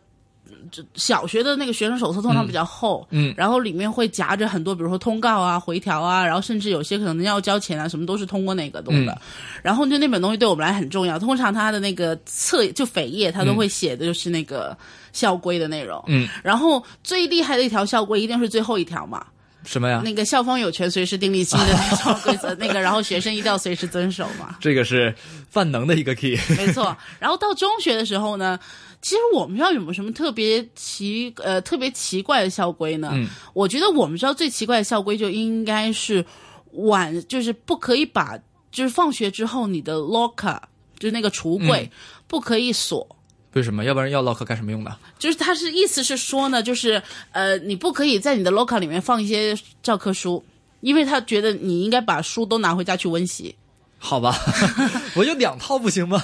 [0.70, 9.14] 就小学的那个学生手册通常比较厚，嗯然后里面会夹着很多，比如说通告啊、回条啊，然后甚至有些可能要交钱啊，什么都是通过那个弄的。
[9.14, 9.22] 嗯
[9.62, 14.78] 然后就那本东西对我们来很重要，通常他的那个册就扉页，他都会写的就是那个
[15.12, 16.02] 校规的内容。
[16.08, 19.26] 嗯，然后最厉害的一条校规一定是最后一条嘛，
[19.66, 20.02] 什么呀？
[20.04, 24.58] 那个校方有权随时订立新的那种规则，那个然后学生一定要随时遵守嘛。
[24.62, 25.14] 这个是
[25.54, 26.38] 万能的一个 key。
[26.58, 26.96] 没错。
[27.20, 28.58] 然后到中学的时候呢，
[29.02, 33.12] 其实我们学校有没有什么特别奇呃特别奇怪的校规呢？
[33.14, 36.26] 嗯我觉得我们学校最奇怪的校规就应该是
[36.74, 38.38] 晚，就是不可以把
[38.72, 40.60] 就是放学之后你的 locker
[40.98, 41.90] 就是那个橱柜、
[42.28, 43.16] 不可以锁。
[43.54, 43.84] 为什么？
[43.84, 44.96] 要不然要唠嗑干什么用的？
[45.18, 50.44] 就是他是意思是说呢，就是呃，你不可以在你的 locker 里面放一些教科书，
[50.82, 53.56] 因为他觉得你应该把书都拿回家去温习。
[54.02, 54.34] 好吧，
[55.16, 56.24] 我有两套不行吗？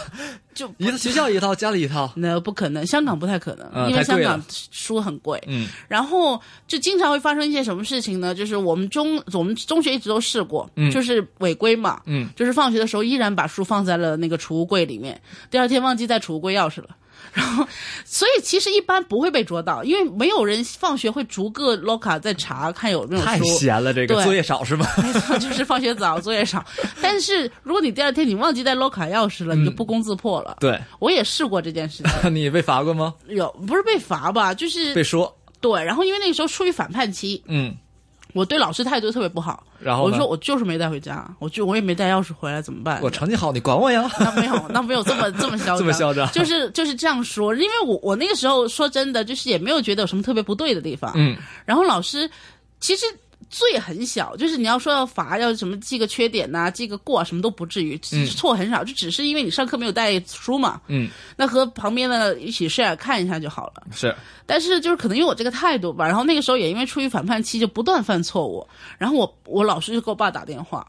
[0.54, 2.10] 就一个学校一套，家里一套。
[2.16, 5.42] 那不可能，香港不太可能，啊因为香港书很贵。
[5.48, 8.34] 嗯然后就经常会发生一些什么事情呢？
[8.34, 15.20] 就是我们中我们中学一直都试过，嗯就是违规嘛，嗯，就是放学的时候依然把书放在了那个储物柜里面，
[15.52, 16.90] 第二天忘记带储物柜钥匙了。
[17.34, 17.68] 然后，
[18.06, 23.40] 所以其实一般不会被捉到，因为没有人放学会逐个 locker 在查看有没有太。
[23.40, 24.86] 闲了，这个作业少是吧？
[24.98, 26.64] 没错，就是放学早，作业少。
[27.02, 30.58] 但是如果你第二天你忘记带 locker 钥匙了，你就不攻自破了。
[30.60, 33.14] 对，我也试过这件事情， 你被罚过吗？
[33.28, 34.54] 有不是被罚吧？
[34.54, 37.76] 就是被说，对，然后因为那个时候处于反叛期，嗯，
[38.36, 39.64] 我对老师态度特别不好。
[39.80, 43.00] 然后呢我说我就是没带回家，我就我也没带钥匙回来，怎么办？
[43.02, 44.10] 我成绩好，你管我呀？
[44.20, 47.56] 那没有，那没有这么这么嚣张， 这么嚣张就是就是这样说。
[47.56, 51.14] 因为我我那个时候说真的，就是也没有觉得有什么特别不对的地方。
[51.16, 52.30] 嗯，然后老师
[52.82, 53.06] 其实
[53.50, 60.82] 罪很小，就是你要说要罚，要什么记个缺点呐、记个过啊，什么都不至于，嗯错很少，就只是因为你上课没有带书嘛。
[60.88, 63.84] 嗯，那和旁边的一起 share 看一下就好了。
[63.92, 64.14] 是，
[64.46, 68.68] 但是就是可能因为我这个态度吧，然后那个时候也因为处于反叛期，就不断犯错误。
[68.98, 70.86] 然后我我老师就给我爸打电话，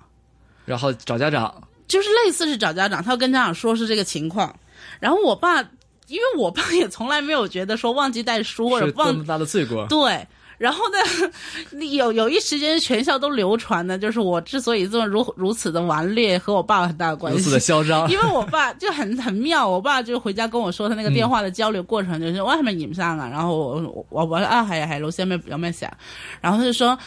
[0.64, 1.54] 然后找家长，
[1.86, 4.52] 就是类似是找家长，他要跟家长说是这个情况，
[4.98, 5.62] 然后我爸，
[6.08, 9.86] 因为我爸也从来没有觉得说忘记带书或者忘记这么大的罪过。
[9.88, 10.26] 对。
[10.58, 17.38] 然后呢， 有有一时间全校都流传的，就是我之所以这么如如此的顽劣，和我爸有很大的关系。
[17.38, 23.28] 如此的嚣张，因为我爸就很很妙，我爸就回家跟我说他那个电话的交流过程，就是我係咪嚴生啊？
[23.30, 25.96] 然后我我我说啊还还楼下面有没有咩事啊？
[26.40, 26.98] 然后他就說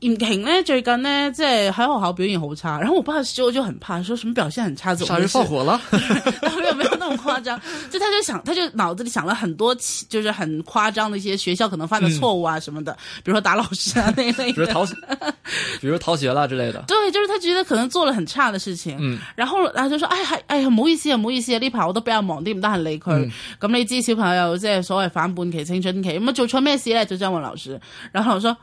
[0.00, 5.44] 嚴婷咧最近呢即係喺學校表現好差，然後我爸就就很怕，說什麼表現很差，怎麼回事杀人放？
[5.46, 5.80] 火了。
[6.60, 7.58] 没有没有那么夸张，
[7.90, 9.74] 就他就想，他就脑子里想了很多，
[10.08, 12.92] 就是很夸张的一些学校可能犯的错误啊什么的，
[13.24, 14.54] 比如说打老师啊那一类的。
[14.54, 14.84] 比如逃，
[15.80, 16.84] 比如逃学啦之类的。
[16.86, 23.12] 对，就是他覺得可能做了很差的事情，嗯然後然後就說：哎係，哎呀，唔好意思啊，唔好意思啊，呢排我都比較忙啲，唔得閒理佢。
[23.14, 23.30] 嗯
[23.60, 27.06] 咁、你知小朋友即係所謂反叛期、青春期，咁啊做錯咩事咧？
[27.06, 27.78] 就這樣問老師，
[28.12, 28.56] 然後我說：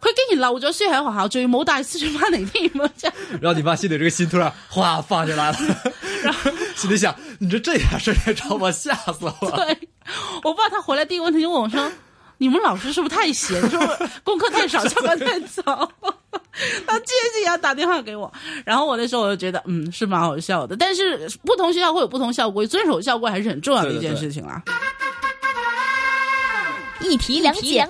[0.00, 2.90] 佢竟然漏咗書喺學校，仲要冇帶書翻嚟添啊！
[2.96, 5.58] 真係然后你爸心里这个心突然哗放下来了，
[6.74, 9.56] 心里想：你这这点事儿也找我，吓死我了。
[9.56, 9.88] 对，
[10.42, 11.92] 我爸他回来第一个问题就问我说
[12.38, 13.60] ：“你们老师是不是太闲？
[13.68, 15.90] 是不是功课太少，下班太早？”
[16.86, 18.32] 他接着要打电话给我，
[18.64, 20.76] 然后我那时候我就觉得，嗯，是蛮好笑的。
[20.76, 24.62] 但是不同学校会有不同校规，遵守校规还是很重要的一件事情啦。
[27.00, 27.86] 一题两解。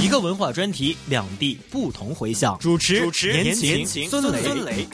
[0.00, 2.56] 一个文化专题，两地不同回响。
[2.60, 4.42] 主持主持言言情情孙雷。
[4.42, 4.86] 孙雷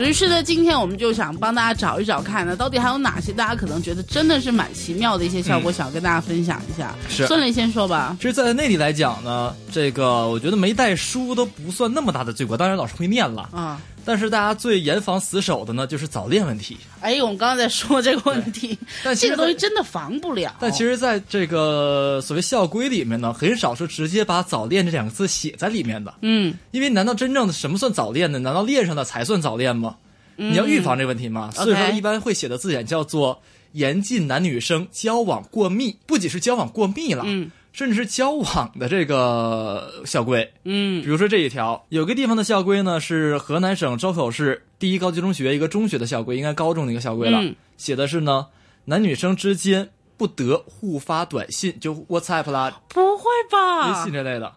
[0.00, 6.94] 于是呢，今天我们就想帮大家找一找看呢，到底还有哪些大家可能觉得真的是蛮奇妙的一些效果，想跟大家分享一下。
[7.08, 8.14] 是孙雷先说吧。
[8.20, 13.48] 其实，在内地来讲呢，这个我觉得没带书都不算那么大的罪过，当然老师会念了。
[13.52, 16.76] 啊、但是大家最严防死守的呢，就是早恋问题。
[17.00, 20.54] 哎，我们刚才在说这个问题，但这个东西真的防不了。
[20.60, 26.14] 但其实，在这个所谓校规里面呢，很少是直接把早恋这两个字写在里面的。
[26.22, 28.38] 嗯，因为难道真正的什么算早恋呢？
[28.38, 29.96] 难道恋上的才算早恋吗？
[30.36, 33.40] 你要预防这个问题吗，所以说一般会写的字眼叫做
[33.70, 40.50] 严禁男女生交往过密，不仅是交往过密了，嗯甚至是交往的这个校规。
[40.64, 48.46] 嗯比如说这一条，有个地方的校规呢是河南省周口市第一高级中学一个中学的校规，应该高中的一个校规了，嗯写的是呢
[48.84, 53.88] 男女生之间不得互发短信，就 WhatsApp 啦、不会吧？
[53.88, 54.52] 微信这类的，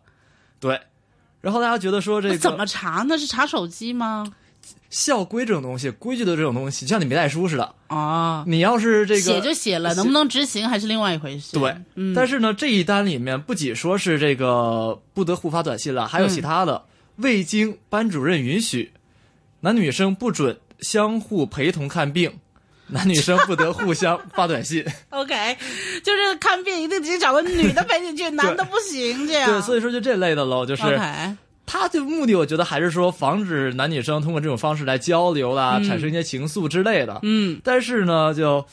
[0.60, 0.80] 对。
[1.42, 3.18] 然后大家觉得说这个怎么查呢？
[3.18, 4.32] 是查手机吗？
[4.90, 7.76] 校规这种东西，规矩的这种东西，就像你没带书似的。
[7.88, 11.58] 啊，你要是这个写就写了，能不能执行还是另外一回事。
[11.58, 16.84] 对，嗯，但是呢，这一单里面不仅说是这个不得互发短信了，还有其他的，
[17.18, 18.92] 未经班主任允许，
[19.62, 22.32] 男女生不准相互陪同看病，
[22.88, 24.86] 男女生不得互相发短信。
[25.12, 25.58] OK，
[26.04, 29.50] 就是看病一定得找个女的陪你去， 男的不行这样。
[29.50, 30.84] 对，所以说就这类的喽，就是。
[31.68, 37.20] 他的目的，我觉得还是说防止男女生通过这种方式来交流啦，嗯产生一些情愫之类的。
[37.22, 38.66] 嗯，但是呢，就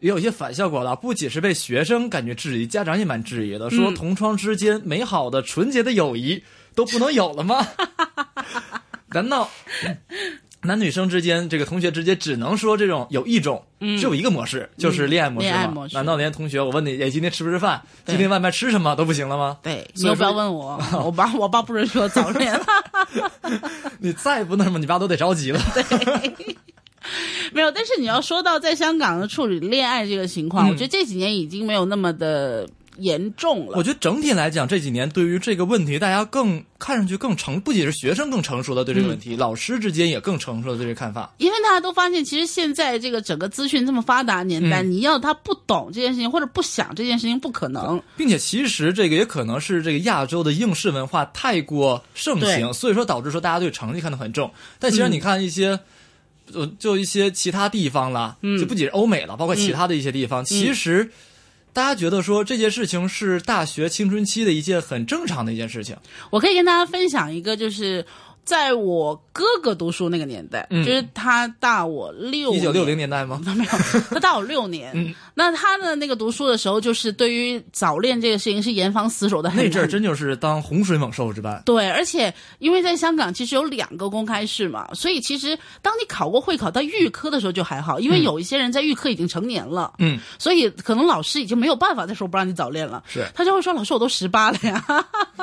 [0.00, 7.66] 也有一些反效果了，不仅是被学生感觉质疑，家长也蛮质疑的，说嗯同窗之间美好的、纯洁的友谊都不能有了吗？
[9.08, 9.48] 难道？
[10.64, 15.64] 男女生之间，这个同学之间只能说这种有一种，只有一个模式，就是恋爱模式嘛？
[15.66, 17.80] 嗯模式难道连同学我问你，哎，今天吃不吃饭？
[18.06, 19.58] 今天外卖吃什么都不行了吗？
[19.62, 22.58] 对，你又不要问我， 我爸我爸不允许我早恋。
[24.00, 25.60] 你再不那什么，你爸都得着急了。
[25.74, 26.46] 对
[27.52, 32.66] 没有，但是你要说到在香港的处理恋爱这个情况，嗯我觉得这几年已经没有那么的
[32.98, 33.76] 严重了。
[33.76, 41.32] 我觉得整体来讲，这几年对于这个问题，大家更看上去更成，不仅是学生更成熟的对这个问题，老师之间也更成熟的对这个看法。
[41.38, 48.00] 因为大家都发现，其实现在这个整个资讯这么发达年代，嗯你要他不懂这件事情或者不想这件事情，不可能。
[48.16, 54.52] 并且其实这个也可能是这个亚洲的应试文化太过盛行，所以说导致说大家对成绩看得很重。
[54.78, 55.78] 但其实你看一些，
[56.52, 61.10] 呃，就一些其他地方啦，嗯就不仅是欧美了，包括其他的一些地方，其实
[61.74, 65.96] 大家觉得说这件事情是大学青春期的一件很正常的一件事情。
[66.30, 68.06] 我可以跟大家分享一个，就是
[68.44, 73.08] 在我哥哥读书那个年代，嗯就是他大我六一九六零年。
[73.08, 73.40] 代吗？
[73.44, 73.70] 没有，
[74.10, 74.90] 他大我六年。
[74.96, 81.60] 嗯那他的那个读书的时候，就是对于早恋这个事情是严防死守的那阵儿真就是当洪水猛兽之般。
[81.66, 94.84] 对，而且因为在香港其实有两个公开试嘛，所以其实当你考过会考到预科的时候就还好，因为有一些人在预科已经成年了，嗯，所以可能老师已经没有办法再说不让你早恋了，是他就会说老师我都十八了呀，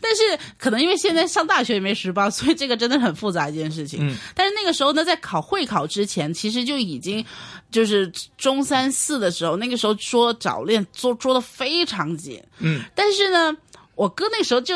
[0.00, 4.00] 但是可能因为现在上大学也没十八，所以这个真的很复杂一件事情。
[4.06, 7.24] 嗯，但是那个时候呢，在考会考之前，其实就已经
[7.70, 13.56] 就是中三四的时候，那个时候说早恋捉捉的非常紧，嗯，但是呢，
[13.94, 14.74] 我哥那时候就。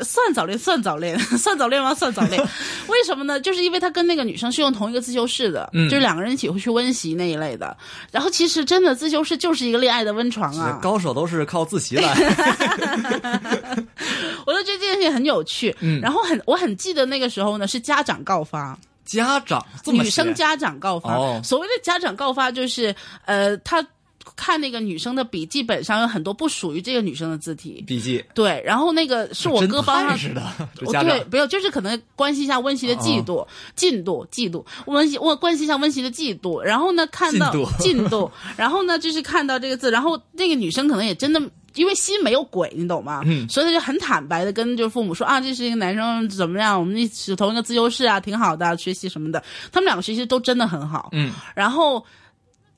[0.00, 1.92] 算早恋， 算早恋，算早恋吗？
[1.94, 2.40] 算早恋。
[2.88, 3.40] 为什么呢？
[3.40, 7.76] 就是因为他跟那个女生是用同一个自修室的，嗯就是两个人一起会去温习那一类的。
[8.10, 10.78] 然后其实真的自修室就是一个恋爱的温床啊。
[10.82, 12.12] 高手都是靠自习来。
[14.46, 15.74] 我就觉得这件事情很有趣。
[15.80, 21.14] 嗯然后很我很记得那个时候呢是家长告发，家长女生家长告发。
[21.14, 23.84] 哦所谓的家长告发就是呃他。
[24.36, 33.46] 看那个女生的笔记本上有很多不属于这个女生的字体，笔记，对，然后那个是我 哥帮他侦探似的，对，没有，就是可能关心一下温习的进度、
[33.76, 37.70] 进度、进度，温习我关心一下温习的进度，然后呢看到进度。
[37.78, 41.40] 进度，然后呢就是看到这个字，然后那个女生可能也真的。
[41.74, 43.22] 因为心没有鬼，你懂吗？
[43.24, 43.48] 嗯。
[43.48, 49.42] 所以他就很坦白的跟就是父母说啊，这是一个男生怎么样，我们一起同一个自修室啊，挺好的，学习什么的。
[49.72, 51.08] 他们两个学习都真的很好。
[51.12, 52.04] 嗯，然后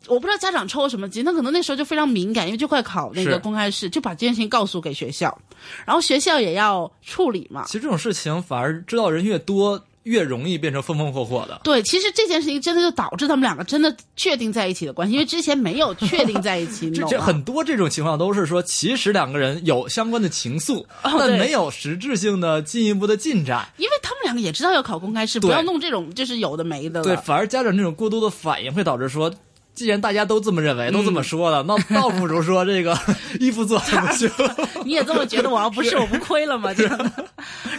[0.09, 5.37] 我不知道家长抽什么筋，他可能那时候就非常敏感，因为就快考那个公开试，就把这件事情告诉给学校，
[5.85, 7.65] 然后学校也要处理嘛。
[7.67, 11.61] 其实这种事情反而知道人越多，越容易变成风风火火的。
[11.65, 17.21] 对，其实这件事情真的就导致他们两个真的确定在一起的关系，因为之前没有确定在一起，你这这？
[17.21, 23.67] 很多这种情况都是说，其实两个人有相关的情愫，哦但没有实质性的进一步的进展。
[23.79, 27.03] 因为他们两个也知道要考公开试，不要弄这种就是有的没的。
[27.03, 29.33] 对，反而家长这种过度的反应会导致说，
[29.75, 32.97] 既然大家都这么认为，都这么说了，那 倒不如说这个
[33.41, 34.29] 衣服做还不休。
[34.85, 35.51] 你也这么觉得？
[35.51, 36.73] 我要不是我不亏了吗？
[36.75, 37.11] 这样的。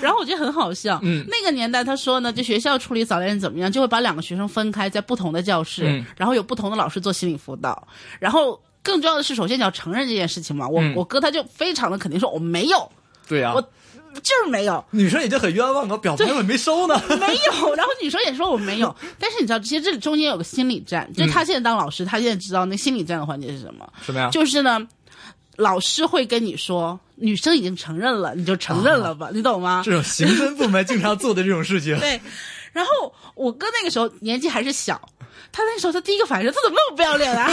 [0.01, 0.99] 然后我觉得很好笑。
[1.03, 7.87] 嗯那个年代他说呢，就学校处理早恋怎么样，就会把两个学生分开在不同的教室，嗯然后有不同的老师做心理辅导，
[8.19, 8.59] 然后。
[8.85, 10.67] 更重要的是，首先你要承认这件事情嘛。
[10.69, 12.87] 我、嗯我哥他就非常的肯定说我没有，
[13.27, 13.69] 对呀、我
[14.21, 17.01] 就是没有，女生已经很冤枉了，表白我也没收呢。
[17.19, 17.75] 没有。
[17.75, 23.87] 然后女生也说我没有， 但是你知道，其实这里中间有个心理战，就是他现在当老师，他现在知道那心理战的环节是什么。
[24.05, 24.29] 什么呀？
[24.31, 24.79] 就是呢，
[25.57, 29.81] 老师会跟你说，女生已经承认了，你就承认了吧，你懂吗？
[29.85, 32.19] 这种刑侦部门经常做的这种事情， 对。
[32.73, 34.99] 然后我哥那个时候年纪还是小，
[35.51, 37.49] 他那时候他第一个反应是，他怎么那么不要脸啊？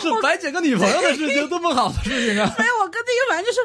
[0.00, 2.54] 这白捡个女朋友的事情多么好的事情啊！
[2.56, 3.58] 没有，我哥第一个反应就是，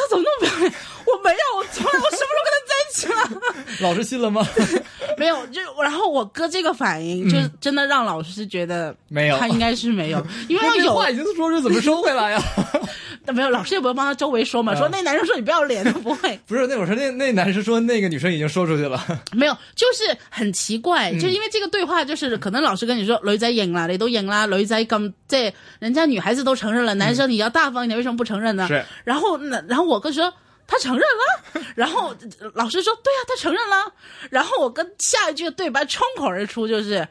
[0.00, 0.72] 他怎么那么漂亮？
[1.06, 3.42] 我没有，我从来我什么时候跟他在一起了？
[3.80, 4.46] 老师信了吗？
[5.18, 12.42] 没有，就然后我哥这个反应，就是真的让老师觉得没有他应该是没有，因为要有这话已经说出，怎么收回来呀？
[13.28, 16.38] 没有，老师也不会帮他周围说嘛，说那男生说你不要脸，他不会。
[16.48, 19.00] 不是，那会儿说那那男生说那个女生已经说出去了，
[19.32, 28.66] 没有，就是很奇怪，就因为这个对话，就是可能老师跟你说雷仔認啦，你都認啦，女仔咁即係人家女孩子都承认了，男生你要大方一点，为什么不承认呢？
[28.68, 30.32] 是，然后那然后我哥说。
[30.72, 33.92] 他承认了， 然後呃老师说对啊，他承认了。”
[34.30, 37.08] 然后我跟下一句的对白冲口而出，就是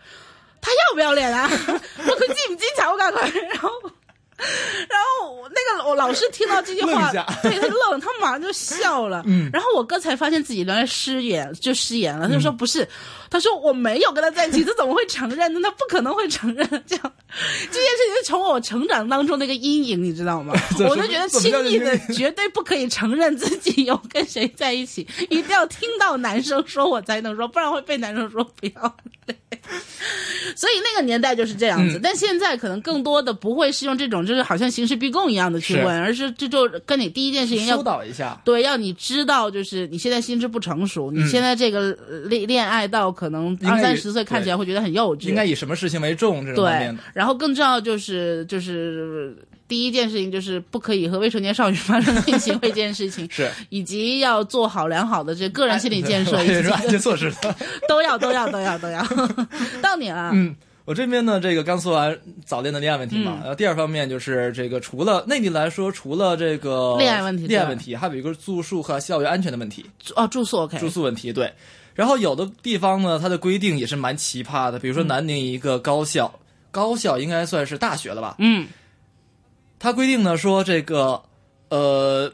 [0.62, 1.46] 他要不要脸啊？
[1.52, 3.42] 我佢知唔知醜㗎佢？
[3.50, 3.70] 然後
[4.90, 9.22] 然后我那个我老师听到这句話愣一下，對他愣，他马上就笑了。
[9.26, 12.28] 嗯然后我哥才发现自己原来失言，就失言了。
[12.28, 12.88] 他就說不是，
[13.30, 15.60] 他说我没有跟他在一起，他怎么会承认呢？
[15.64, 16.68] 他不可能会承认。
[16.88, 17.14] 这样
[17.72, 20.54] 这件事情是從我成长当中那个阴影，你知道吗？
[20.90, 28.96] 我就觉得怎麼叫輕易的绝对不可以承认自己有跟谁在一起，一定要听到男生说我才能说，不然会被男生说不要
[29.28, 29.36] 臉。
[30.56, 35.84] 所以那个年代就是这样子，但现在可能更多的不会是用这种，就是好像刑事逼供一样的去是。
[35.84, 38.40] 问，而是这就跟你第一件事情要疏导一下。
[38.44, 49.36] 对，要你知道，就是你现在心智不成熟，你现在这个呃恋恋爱到可能二三十岁看起来会觉得很幼稚，应该以什么事情为重这种对。，然后更重要就是就是
[49.70, 53.50] 第一件事情就是不可以和未成年少女发生性行为这件事情， 是。
[53.70, 57.56] 以及要做好良好的这个人心理建设，以及对 是安全措施的。
[57.88, 59.02] 都要都要都要都要。
[59.82, 60.56] 到你了，嗯，
[60.86, 63.40] 我这边呢，这个刚说完早恋的恋爱问题嘛，嗯。
[63.42, 71.54] 然后第二方面就是这个，除了内地来说，除了这个恋爱问题恋爱问题，还有一个住宿和校园安全的问题，哦，住宿 OK，住宿问题对。
[71.94, 76.34] 然后有的地方呢，它的规定也是蛮奇葩的，比如说南宁一个高校，
[76.72, 78.36] 高校应该算是大学了吧？
[78.40, 78.66] 嗯，
[79.80, 81.24] 它规定呢说这个，
[81.70, 82.32] 呃，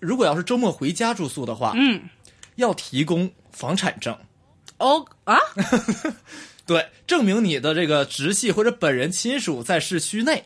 [0.00, 2.02] 如果要是周末回家住宿的话，嗯，
[2.56, 4.16] 要提供房产证。
[4.78, 5.36] 哦啊，
[6.66, 10.44] 对，证明你的这个直系或者本人亲属在市区内，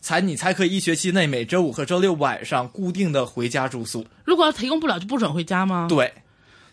[0.00, 4.06] 才你才可以一学期内每周五和周六晚上固定的回家住宿。
[4.24, 6.12] 如果要提供不了就不准回家吗？，对，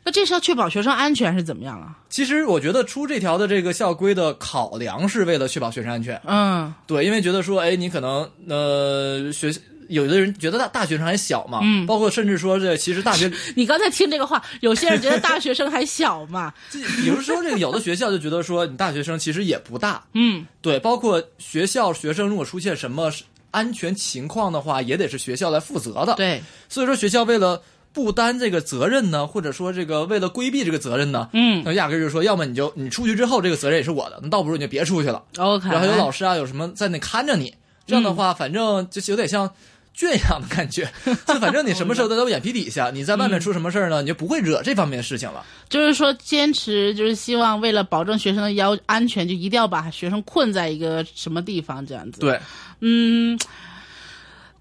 [0.05, 1.97] 那这是要确保学生安全还是怎么样啊？
[2.09, 6.21] 其实我觉得出这条的这个校规的考量是为了确保学生安全。
[6.25, 9.51] 嗯对，因为觉得说，哎，你可能呃学。
[9.87, 23.11] 有的人觉得大大学生还小嘛，嗯包括甚至说这其实大学， 你刚才听这个话，有些人觉得大学生还小嘛， 这比如说这个有的学校就觉得说你大学生其实也不大， 嗯，对，包括学校学生如果出现什么
[23.51, 27.61] 安全情况的话，也得是学校来负责的。，对，所以说学校为了
[27.95, 35.23] 不担这个责任呢，或者说这个为了规避这个责任呢，嗯那压根儿就说，要么你就你出去之后这个责任也是我的，那倒不如你就别出去了。
[35.37, 37.55] ，OK，然后有老师啊，有什么在那看着你，
[37.87, 39.49] 这样的话，反正就是有点像。
[39.97, 40.91] 圈养的感觉，
[41.25, 45.41] 就反正你什么时候都在我眼皮底下，你在外面出什么事儿呢，你就不会惹这方面的事情了。
[45.69, 52.37] 就是说坚持，就是希望为了保证学生的要安全，就一定要把学生困在一个什么地方这样子。，对，
[52.81, 53.39] 嗯。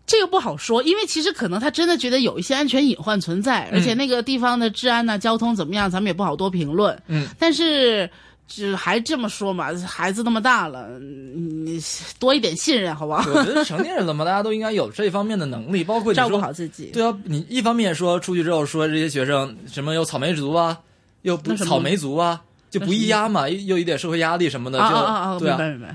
[0.06, 7.00] 这个不好说，因为其实可能他真的觉得有一些安全隐患存在，而且那个地方的治安呐、交通怎么样，咱们也不好多评论。
[7.06, 8.08] 嗯，但是
[8.46, 11.80] 就还这么说嘛，孩子那么大了，你
[12.18, 13.26] 多一点信任好不好？
[13.32, 16.90] 我觉得成年人了嘛，大家都应该有这方面的能力，包括你照顾好自己。
[16.92, 20.78] 对啊，你一方面说出去之后说这些学生什么有草莓族啊，
[21.22, 22.42] 又不那什么草莓族啊，
[22.74, 25.38] 就不易压嘛，又又有一点社会压力什么的，就啊啊啊啊！
[25.38, 25.48] 对。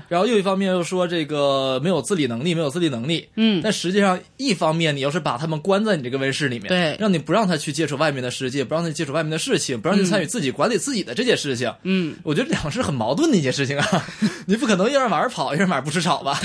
[0.08, 3.28] 然后又一方面又说这个没有自理能力，没有自理能力。
[3.36, 14.06] 嗯，但实际上，一方面你要是把他们关在你这个温室里面，对让你不让他去接触外面的世界，不让他接触外面的事情，不让他参与自己管理自己的这件事情，嗯，我觉得两个是很矛盾的一件事情啊。
[14.46, 16.40] 你不可能一人晚上跑，一人晚上不吃草吧？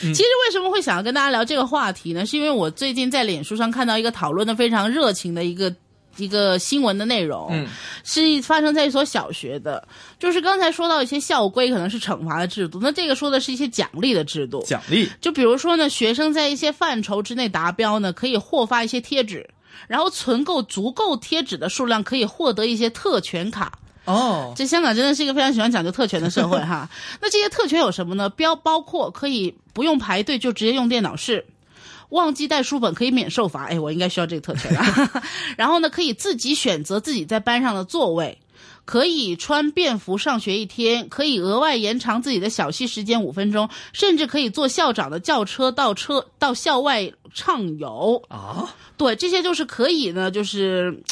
[0.00, 2.24] 其实为什么会想要跟大家聊这个话题呢？
[2.24, 5.74] 是因为我最近在脸书上看到一个讨论的非常热情的一个
[6.16, 7.66] 一个新闻的内容，嗯
[8.04, 9.86] 是发生在一所小学的。
[10.18, 14.62] 就是刚才说到一些校规可能是惩罚的制度，那这个说的是一些奖励的制度。
[14.62, 19.48] 奖励就比如说呢，学生在一些范畴之内达标呢，可以获发一些贴纸，
[19.88, 23.78] 然后存够足够贴纸的数量，可以获得一些特权卡。
[24.04, 26.88] 哦，这香港真的是一个非常喜欢讲究特权的社会哈。
[27.20, 28.30] 那这些特权有什么呢？
[28.30, 31.44] 标包括可以不用排队就直接用电脑试。
[32.10, 35.22] 忘记带书本可以免受罚，哎，我应该需要这个特权啊。
[35.56, 38.38] 然后呢，可以自己选择自己在班上的座位，
[38.84, 48.22] 可以穿便服上学一天，可以额外延长自己的小息时间五分钟，甚至可以坐校长的轿车到车到校外畅游。
[48.28, 51.02] 啊，对，这些就是可以呢，就是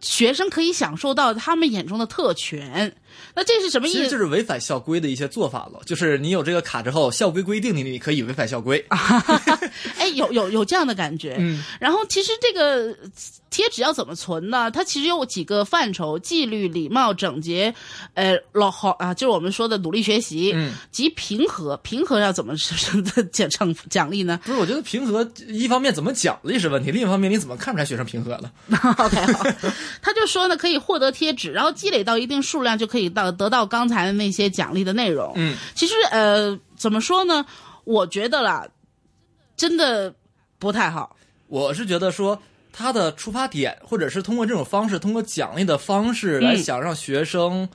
[0.00, 2.96] 学生可以享受到他们眼中的特权。
[3.40, 3.96] 那这是什么意思？
[3.96, 5.80] 其实就是违反校规的一些做法了。
[5.86, 8.84] 就是你有这个卡之后，校规规定你你可以违反校规。
[9.96, 11.36] 哎，有有有这样的感觉。
[11.38, 12.94] 嗯，然后其实这个
[13.50, 14.70] 贴纸要怎么存呢？
[14.70, 17.74] 它其实有几个范畴：纪律、礼貌、整洁，
[18.14, 21.76] 呃，老好啊，就是我们说的努力学习，嗯，及平和。
[21.78, 22.54] 平和要怎么
[23.32, 28.52] 奖奖奖励呢不是，我觉得平和一方面怎么奖励是问题，另一方面你怎么看出来学生平和了？？
[28.98, 29.44] OK，好，
[30.00, 35.32] 他就说呢，可以获得贴纸，然后积累到一定数量就可以到得到刚才的那些奖励的内容。
[35.34, 37.44] 嗯，其实呃，怎么说呢？
[37.84, 38.66] 我觉得啦，
[39.56, 40.14] 真的
[40.58, 41.16] 不太好。
[41.48, 42.40] 我是觉得说
[42.72, 47.68] 他的出发点，或者是通过这种方式，通过奖励的方式来嗯想让学生。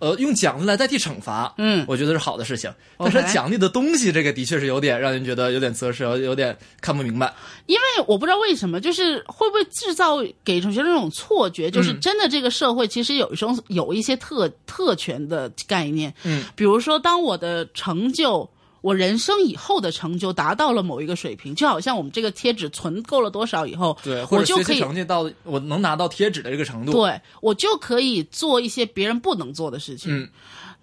[0.00, 2.70] 呃，用奖励来代替惩罚，嗯我觉得是好的事情。
[2.98, 7.32] 但是奖励的东西，这个的确是有点让人觉得有点择舌，有有点看不明白。
[7.66, 18.50] 因为我不知道为什么，就是会不会制造给同学那种错觉，就是嗯真的这个社会其实有一种有一些特特权的概念，嗯，比如说当我的成就。
[18.84, 30.14] 我人生以后的成就达到了某一个水平，就好像我们这个贴纸存够了多少以后，对，或者学习我就可以成绩到我能拿到贴纸的这个程度。，对我就可以做一些别人不能做的事情。
[30.14, 30.28] 嗯，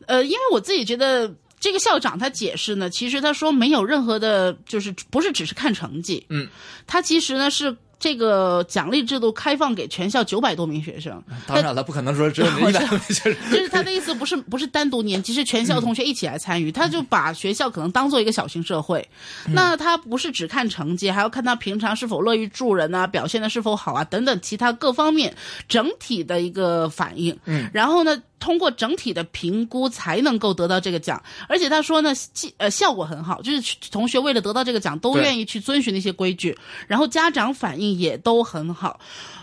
[0.08, 6.48] 呃，因为我自己觉得这个校长他解释呢，其实他说没有任何的，就是不是只是看成绩，嗯，
[6.88, 7.78] 他其实呢是。
[8.02, 13.36] 这个奖励制度开放给全校九百多名学生，当然了，不可能说只有你一百 多名学生。
[13.54, 16.72] 就是他的意思，不是不是单独年级，是全校同学一起来参与。
[16.72, 19.08] 他就把学校可能当做一个小型社会，
[19.50, 25.36] 那他不是只看成绩，还要看他平常是否乐于助人啊，表现的是否好啊，等等其他各方面
[25.70, 27.38] 整体的一个反应。
[27.46, 31.24] 嗯，然后呢，通过整体的评估才能够得到这个奖。
[31.48, 36.58] 而且他说呢，既呃效果很好，就是同学为了得到这个奖，都愿意去遵循那些规矩，
[36.88, 39.00] 然后家长反应也都很好。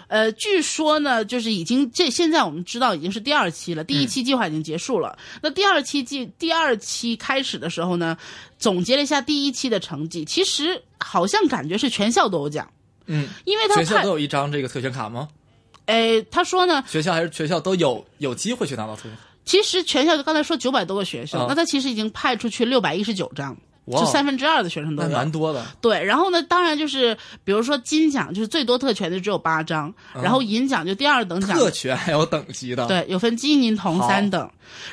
[0.09, 5.19] 呃，据说呢，就是已经这现在我们知道已经是第二期了，第一期计划已经结束了。
[5.43, 8.16] 那第二期计第二期开始的时候呢，
[8.59, 12.66] 总结了一下第一期的成绩，其实好像感觉是全校都有奖，
[13.05, 15.29] 嗯，因为他全校都有一张这个特权卡吗？
[15.89, 19.12] 诶，他说呢，学校还是学校都有有机会去拿到特权？
[19.44, 23.56] 其实全校就刚才说九百多个学生，啊那他其实已经派出去六百一十九张。
[23.90, 25.65] 就三分之二的学生都有，蛮多的。
[25.81, 34.47] 对，然后呢，当然就是比如说金奖，就是最多特权的只有八张，然后银奖就第二等奖，特权还有等级的。，对，有分金银铜三等，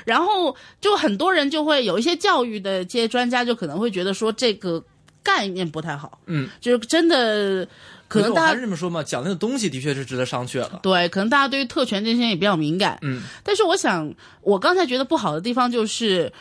[0.06, 4.82] 然后就很多人就会有一些教育的这些专家就可能会觉得说这个
[5.22, 7.68] 概念不太好，嗯，就是真的
[8.08, 10.80] 可能还大家是这么说嘛，讲那个东西的确是值得商榷了。
[10.84, 16.32] 对，可能大家对于特权这些也比较敏感，嗯，但是我想，我刚才觉得不好的地方就是。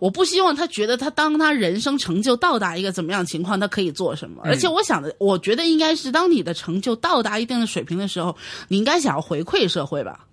[0.00, 4.40] 我不希望他觉得他当他人生成就到达一个怎么样情况，他可以做什么。
[4.44, 8.36] 而且我想的，我觉得应该是当你的成就到达一定的水平的时候，
[8.68, 10.24] 你应该想要回馈社会吧。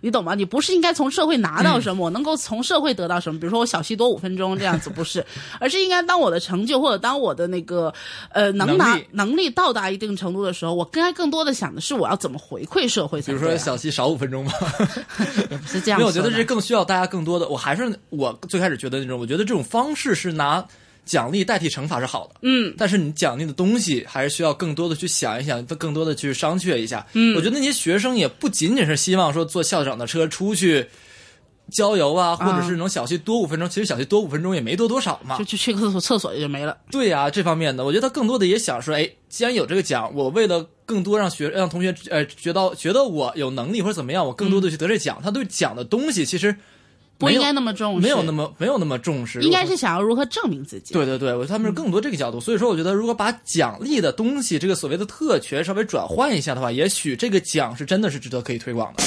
[0.00, 0.34] 你懂吗？
[0.34, 3.38] 你不是应该从社会拿到什么，我能够从社会得到什么？
[3.40, 5.24] 比如说我小息多五分钟这样子，不是，
[5.60, 7.92] 而是应该当我的成就或者当我的那个
[8.32, 13.32] 呃能拿能力到达一定程度的时候，我应该更多的想的是我要怎么回馈社会比。
[13.32, 14.52] 如说小息少五分钟吧，
[15.50, 17.48] 也 不是这样因为我，觉得这更需要大家更多的。
[17.48, 20.64] 我还是我最开始觉得那种，我觉得这种方式是拿
[21.10, 22.36] 奖励代替惩罚是好的。
[22.42, 27.04] 嗯，但是你奖励的东西还是需要更多的去想一想，更多的去商榷一下。
[27.14, 30.86] 嗯，我觉得那些学生也不仅仅是希望说坐校长的车出去
[31.68, 33.68] 郊游啊，或者是能小息多五分钟。
[33.68, 35.44] 其实小息多五分钟也没多多少嘛就。
[35.44, 36.76] 去去个厕所，厕所也就没了。
[36.92, 45.20] 对呀、这方面的，我觉得他更多的也想说，哎，既然有这个奖，我为了更多让学让同学呃觉得觉得我有能力或者怎么样，我更多的去得这奖。
[45.20, 46.54] 他对奖的东西其实
[47.20, 50.94] 不应该那么重视，没有那么没有那么重视，应该是想要如何证明自己。
[50.94, 59.04] 对对对，我觉得他们是更多这个角度，所以说我觉得如果把奖励的东西，这个所谓的特权稍微转换一下的话，也许这个奖是真的是值得可以推广的。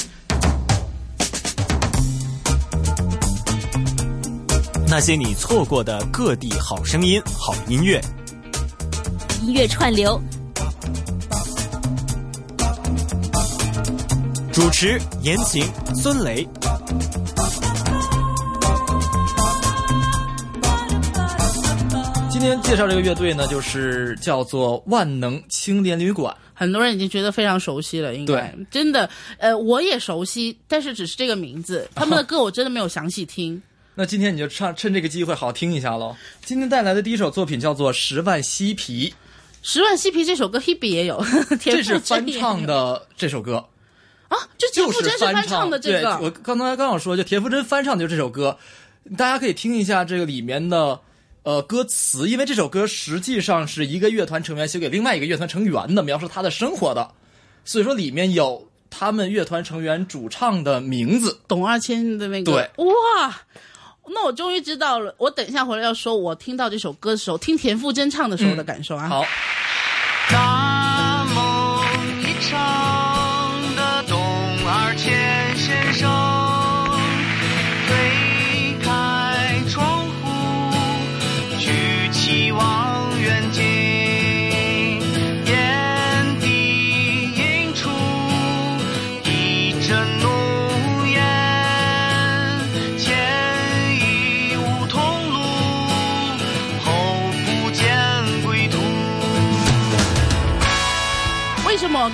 [4.87, 7.99] 那些你错过的各地好声音、好音乐，
[9.41, 10.21] 音乐串流，
[14.51, 15.65] 主持言情
[15.95, 16.47] 孙雷。
[22.43, 26.35] 今天介绍这个乐队呢，就是叫做万能青年旅馆。
[26.53, 33.63] 很多人已经觉得非常熟悉了，应该对真的，呃，我也熟悉，但是只是这个名字，他们的歌我真的没有详细听。
[33.95, 36.17] 那今天你就唱趁这个机会好好听一下喽。
[36.43, 39.09] 今天带来的第一首作品叫做《十万嬉皮》，
[39.61, 41.23] 十万嬉皮这首歌 Hebe 也有，
[41.61, 43.69] 这是翻甄唱的这首歌。
[44.27, 48.57] 啊，就田就馥甄是翻唱的这对，个，我刚才刚想说，就田馥甄翻唱的就这首歌，
[49.15, 50.99] 大家可以听一下这个里面的
[51.43, 57.11] 呃歌词，因为这首歌实际上是一个乐团成员写给另外一个乐团成员的，描述他的生活的，
[57.63, 61.39] 所以说里面有他们乐团成员主唱的名字。
[61.47, 63.35] 董二千的那个，对，哇。
[64.05, 69.07] 那我终于知道了，我等一下回来要说，我听到这首歌的时候，听田馥甄唱的时候的感受啊。
[69.07, 69.25] 好，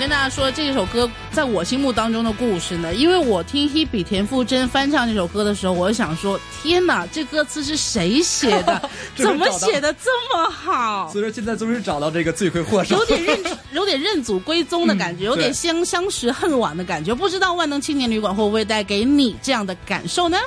[0.10, 2.96] 跟大家说这首歌在我心目当中的故事呢？
[2.96, 8.90] 因为我听 Hebe 田馥甄翻唱这首歌的时候，我就想说：天哪，这歌词是谁写的？
[9.16, 11.12] 怎么写的这么好？
[11.12, 13.40] 所以说现在终于找到这个罪魁祸首，有点认
[13.72, 17.14] 有点认祖归宗的感觉，有点相相识恨晚的感觉。
[17.14, 20.40] 不知道万能青年旅馆会不会带给你这样的感受呢？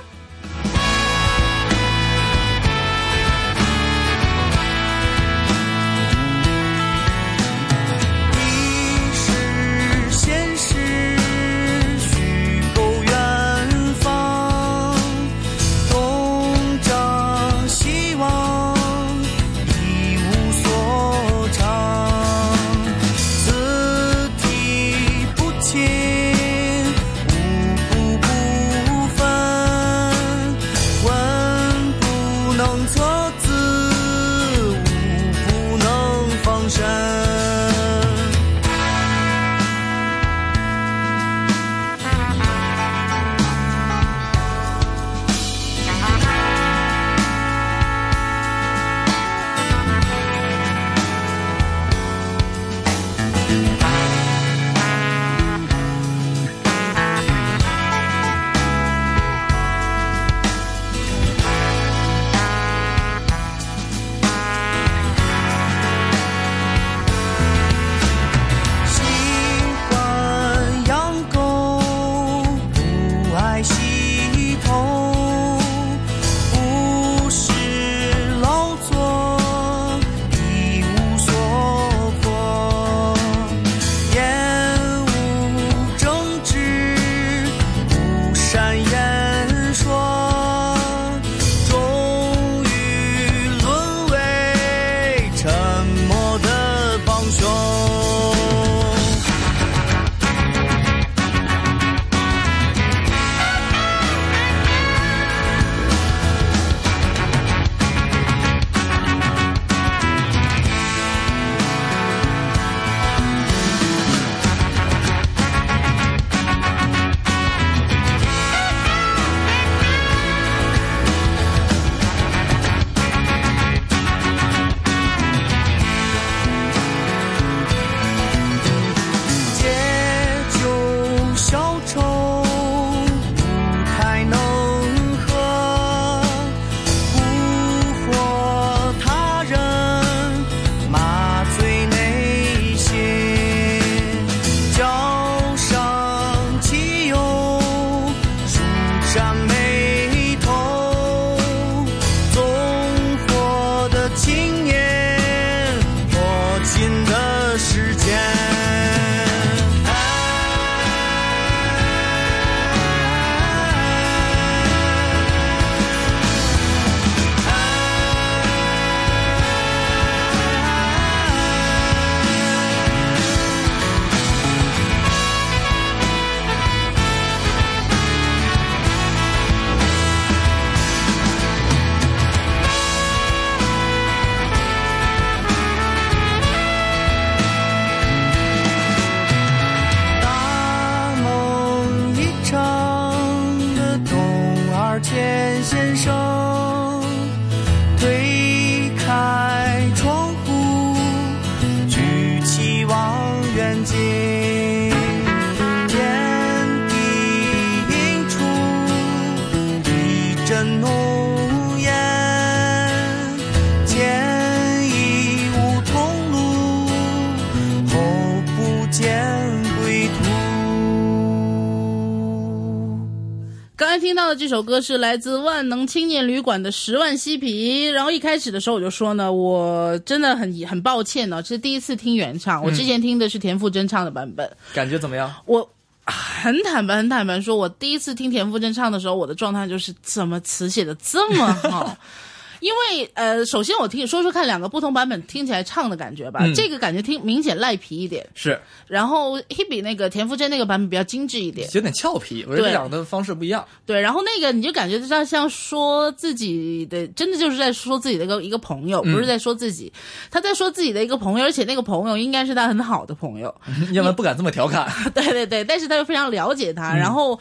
[224.52, 235.34] 首歌是来自万能青年旅馆的《十万嬉皮》，然后一开始的时候我就说呢，我真的很很抱歉呢，这是第一次听原唱，我之前听的是田馥甄唱的版本，感觉怎么样？
[235.46, 235.66] 我
[236.04, 241.96] 很坦白、很坦白说，我第一次听田馥甄唱的时候，我的状态就是怎么词写的这么好。
[242.62, 246.54] 因为呃，首先我听说说看两个不同版本听起来唱的感觉吧，嗯。
[246.54, 248.56] 这个感觉听明显赖皮一点，是。
[248.86, 252.64] 然后 Hebe 那个田馥甄那个版本比较精致一点，有点俏皮，我觉得对。
[252.66, 253.66] 这两个的方式不一样。
[253.84, 259.12] 对，然后那个你就感觉像像说自己的，真的就是在说自己的一个一个朋友，嗯。
[259.12, 259.92] 不是在说自己，
[260.30, 263.52] 他在说自己的一个朋友，而且那个朋友应该是他很好的朋友，
[263.92, 264.88] 要不然不敢这么调侃。
[265.12, 266.74] 对对对，但是他又非常了解嗯。
[266.76, 267.40] 他，然后。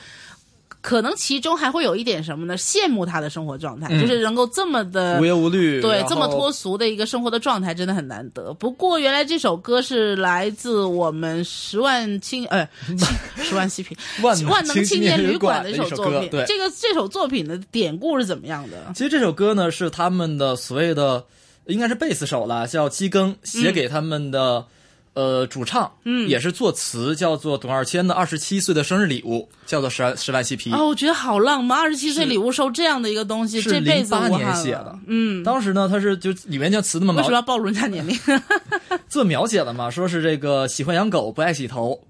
[0.81, 2.57] 可能其中还会有一点什么呢？
[2.57, 8.53] 羡慕他的生活状态，嗯就是能够这么的无忧无虑，对这么脱俗的一个生活的状态，真的很难得。
[8.55, 12.67] 不过原来这首歌是来自我们十万青呃
[13.41, 16.29] 十万嬉皮万能万能青年旅馆的一一首作品。
[16.29, 18.91] 对这个这首作品的典故是怎么样的？
[18.95, 21.23] 其实这首歌呢是他们的所谓的
[21.67, 24.65] 应该是贝斯手了，叫基更写给他们的、
[25.13, 30.71] 呃主唱，嗯，也是作词，叫做董二千的二十七岁的生日礼物，叫做十万十万嬉皮。
[30.71, 38.17] 哦，我觉得好浪漫，二十七岁礼物收这样的一个东西，是这辈子08无憾了年写的嗯，当时呢，他是就里面就词那么描为什么要暴露人家年龄？
[39.09, 42.01] 这么描写了嘛，说是这个喜欢养狗，不爱洗头，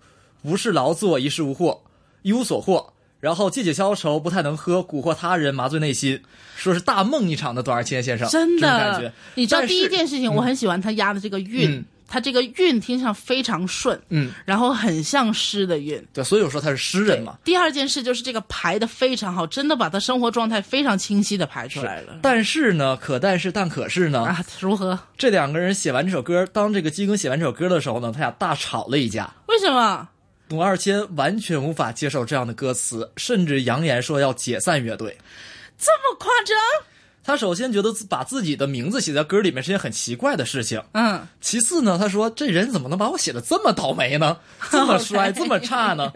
[0.43, 1.81] 无事劳作，一事无获，
[2.21, 2.93] 一无所获。
[3.19, 6.19] 然后借酒消愁，不太能喝，蛊惑他人，麻醉内心，
[6.55, 16.05] 说是大梦一场的董二千先生，真的。，你知道第一件事情，我很喜欢他押的这个韵，嗯他这个韵听上非常顺，嗯，然后很像诗的韵。
[16.11, 17.37] 对，所以我说他是诗人嘛。
[17.45, 22.19] 第二件事就是这个排的非常好，真的把他生活状态非常清晰的排出来了。
[22.21, 24.99] 但是呢，可但是但可是呢，啊，如何？
[25.17, 29.33] 这两个人写完这首歌，当这个基庚写完这首歌的时候呢，他俩大吵了一架。
[29.47, 30.09] 为什么？
[30.49, 35.17] 董二千完全无法接受这样的歌词，甚至扬言说要解散乐队。
[35.77, 36.57] 这么夸张？
[37.23, 44.37] 他首先觉得把自己的名字写在歌里面是件很奇怪的事情，嗯，其次呢，他说这人怎么能把我写的这么倒霉呢？
[44.71, 46.11] 这么衰，这么差呢？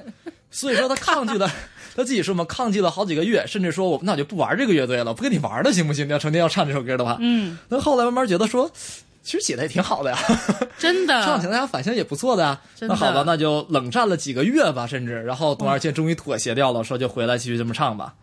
[0.49, 1.47] 所以说他抗拒了，
[1.95, 6.07] 他自己说嘛，抗拒了好几个月，甚至说我那我就不玩这个乐队了，不跟你玩了，行不行？
[6.07, 8.71] 你要成天要唱这首歌的话，嗯，那后来慢慢觉得说，
[9.21, 10.17] 其实写的也挺好的呀，
[10.79, 11.21] 真的。
[11.25, 12.59] 唱起来大家反响也不错的呀。
[12.79, 18.13] 的那好吧，那就冷战了几个月吧，甚至然后董二千终于妥协掉了，说就回来继续这么唱吧。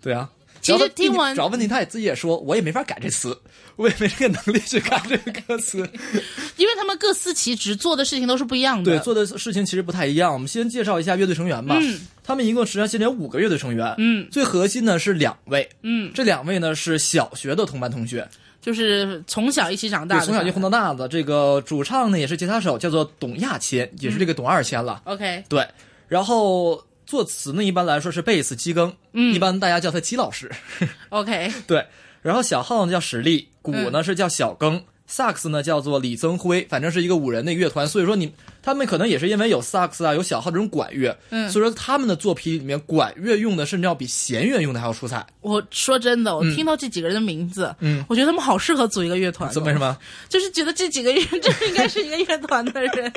[0.00, 0.28] 对啊，
[0.62, 3.36] 其实听完找问题，他也自己也说，我也没法改这词，
[3.76, 5.78] 我也没这个能力去改这个歌词。
[6.56, 8.92] 因为他们各司其职，做的事情都是不一样的。
[8.92, 10.32] 对，做的事情其实不太一样。
[10.32, 11.76] 我们先介绍一下乐队成员吧。
[11.80, 13.92] 嗯他们一共实际上现在有五个乐队成员。
[13.98, 18.26] 嗯最核心呢是两位，嗯，这两位呢是小学的同班同学，
[18.60, 21.08] 就是从小一起长大，的，从小就混到大的。
[21.08, 25.02] 这个主唱呢也是吉他手，叫做董亚千，也是这个董二千了。
[25.06, 25.66] OK，对，
[26.06, 26.80] 然后
[27.12, 30.50] 作词呢一般来说是贝斯基庚，嗯一般大家叫他基老师。
[31.10, 31.86] OK， 对，
[32.22, 34.80] 然后小号呢叫史力，鼓嗯呢是叫小庚。
[35.04, 38.32] 萨克斯呢叫做李增辉，反正是一个五人的乐团，所以说你
[38.62, 45.26] 他们可能也是因为有萨克斯啊，有小号这种管乐，嗯所以说他们的作品里面管乐用的甚至要比弦乐用的还要出彩。
[45.42, 49.94] 我说真的，我听到这几个人的名字，嗯我觉得他们好适合组一个乐团、为什么？
[50.30, 53.12] 就是觉得这几个人这应该是一个乐团的人。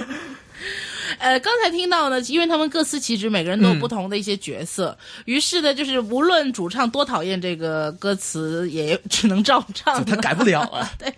[1.19, 10.03] 呃，刚才听到呢，因为他们各司其职，每个人都有不同的一些角色，于是呢，就是无论主唱多讨厌这个歌词，也只能照唱。
[10.05, 10.91] 他改不了啊。
[10.99, 11.13] 对，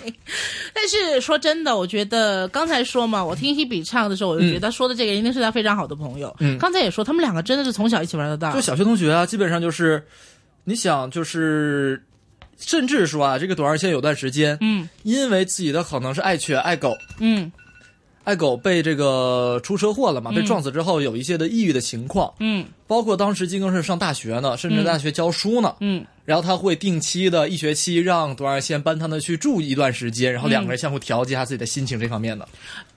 [0.73, 6.35] 但是说真的，我觉得刚才说嘛，我听 Hebe 唱的时候，我就觉得他说的这个一定是他非常好的朋友。
[6.39, 8.61] 嗯刚才也说他们两个真的是从小一起玩到大就。
[8.61, 10.05] 小学同学啊，基本上就是，
[10.64, 12.03] 你想就是，
[12.57, 17.51] 甚至说啊，这个董二千有段时间，嗯因为自己的可能是爱犬爱狗，嗯
[18.27, 25.73] 爱狗被这个出车祸了嘛，被撞死之后有一些的抑郁的情况，嗯包括当时金庚是上大学呢，甚至大学教书呢。
[25.79, 32.45] 嗯，然后他会定期的一学期让董二先搬他们去住一段时间，然后两个人相互调节一下自己的心情这方面的、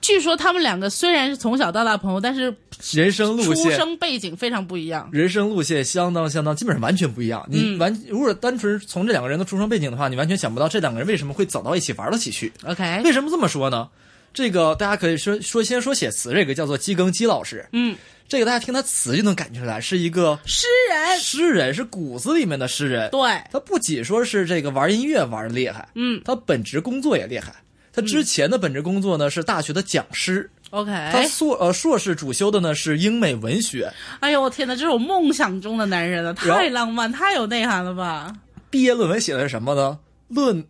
[0.01, 2.53] 据说他们两个虽然是从小到大朋友，但是
[2.91, 3.77] 人生路出线。
[3.77, 5.07] 生背景非常不一样。
[5.13, 7.45] 人生路线相当相当，基本上完全不一样。
[7.49, 12.51] 你嗯完，如果单纯从这两个人的出生背景的话，你完全想不到这两个人为什么会走到一起玩到一起去。
[12.65, 13.87] OK，为什么这么说呢？
[14.33, 17.95] 这个大家可以说说先说写词，这个叫做基庚基老师，嗯，
[18.27, 23.09] 这个大家听他词就能感觉出来是一个诗人，诗人，是骨子里面的诗人。
[23.11, 23.19] 对，
[23.51, 27.53] 他不仅说是这个玩音乐玩的厉害，嗯他本职工作也厉害。
[27.93, 30.91] 他之前的本职工作呢是大学的讲师，，OK。
[31.11, 33.91] 他硕呃硕士主修的呢是英美文学。
[34.21, 38.33] 哎呦，我天哪，这是我梦想中的男人了，太浪漫，太有内涵了吧！
[38.69, 39.99] 毕业论文写的是什么呢？
[40.29, 40.65] 论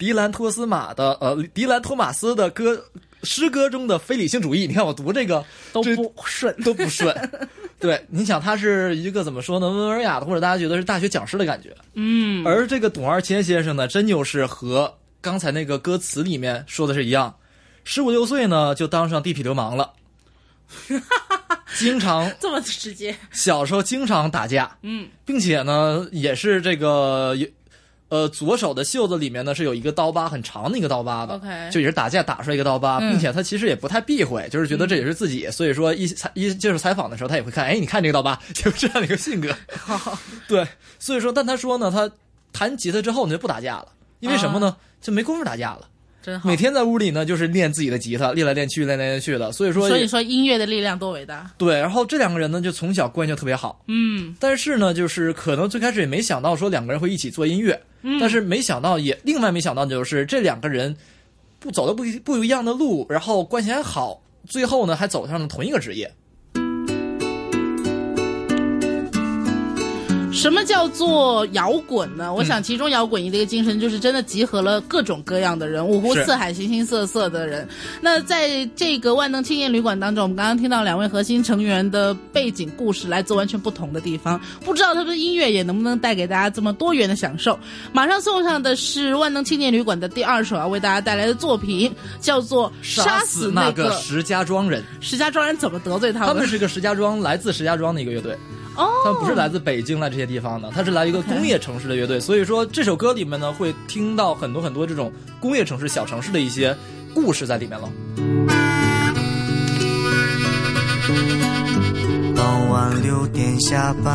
[0.00, 2.82] 迪兰托斯马的呃迪兰托马斯的歌
[3.22, 4.66] 诗歌中的非理性主义。
[4.66, 5.44] 你看我读这个
[5.74, 6.56] 都不顺。
[6.64, 7.14] 都不顺。
[7.78, 9.68] 对，你想他是一个怎么说呢？
[9.68, 11.76] 温文尔雅的，或者大家觉得是大学讲师的感觉。
[11.92, 14.90] 嗯，而这个董二千先生呢，真就是和
[15.20, 17.36] 刚才那个歌词里面说的是一样，
[17.84, 19.92] 十五六岁呢就当上地痞流氓了，
[21.78, 23.14] 经常这么直接。
[23.32, 27.46] 小时候经常打架，嗯，并且呢也是这个有
[28.10, 33.10] 呃左手的袖子里面呢是有一个刀疤，很长的一个刀疤的 OK 就也是打架打出来一个刀疤，嗯。
[33.12, 39.48] 并且他其实也不太避讳，就是觉得这也是自己，所以说一采一接受采访的时候，他也会看，哎，你看这个刀疤， 就是这样的一个性格。
[40.46, 40.66] 对，
[40.98, 42.10] 所以说，但他说呢，他
[42.52, 43.88] 弹吉他之后呢就不打架了，
[44.20, 44.76] 因为什么呢？
[45.00, 45.88] 就没工夫打架了。
[46.22, 46.48] 真好。
[46.48, 49.50] 每天在屋里呢，就是练自己的吉他，练来练去，练来练去的。
[49.52, 51.50] 所以说，所以说音乐的力量多伟大。
[51.58, 51.78] 对。
[51.78, 53.82] 然后这两个人呢，就从小关系就特别好。
[53.88, 60.94] 嗯但是呢，就是可能最开始也没想到说两个人会一起做音乐，嗯但是没想到也另外没想到就是这两个人
[61.58, 66.12] 不走的不一不一样的路，然后关系还好，最后呢还走上了同一个职业。
[70.32, 72.32] 什么叫做摇滚呢？
[72.32, 77.68] 我想其中摇滚一的一个精神就是真的集合了各种各样的人，五湖四海、形形色色的人。
[78.00, 87.58] 那在这个万能青年旅馆当中，我们刚刚听到两位核心成员的背景故事来自完全不同的地方，不知道他们的音乐也能不能带给大家这么多元的享受。
[87.92, 96.28] 马上送上的是万能青年旅馆的第二首要为大家带来的作品，叫做《杀死那个石家庄人，石家庄人怎么得罪他们？
[96.28, 98.38] 他们是个石家庄来自石家庄的一个乐队。
[98.76, 106.76] 哦，他们不是来自北京来这些地方的，他是来一个工业城市的乐队，所以说这首歌里面呢，会听到很多很多这种工业城市、小城市的一些
[107.14, 107.88] 故事在里面了。
[112.36, 114.12] 傍晚六点下班，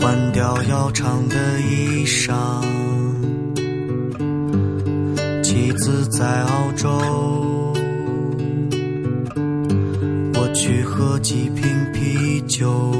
[0.00, 2.32] 换掉要长的衣裳。
[5.42, 7.77] 妻子在澳洲，我
[10.58, 12.92] 去喝几瓶啤酒。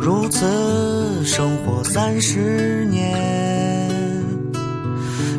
[0.00, 4.24] 如此生活三十年，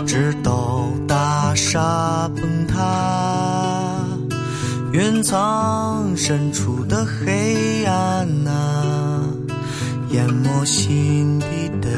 [0.06, 4.06] 直到大厦崩塌。
[4.94, 9.24] 云层深处的黑暗啊，
[10.12, 11.48] 淹没心底
[11.82, 11.90] 的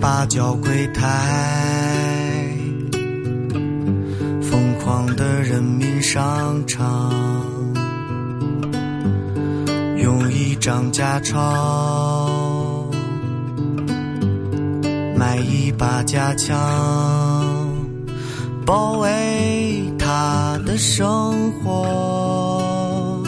[0.00, 1.02] 八角柜台，
[4.42, 7.12] 疯狂的人民商场，
[9.96, 12.88] 用一张假钞
[15.16, 16.54] 买一把假枪，
[18.64, 23.22] 包围他的生活，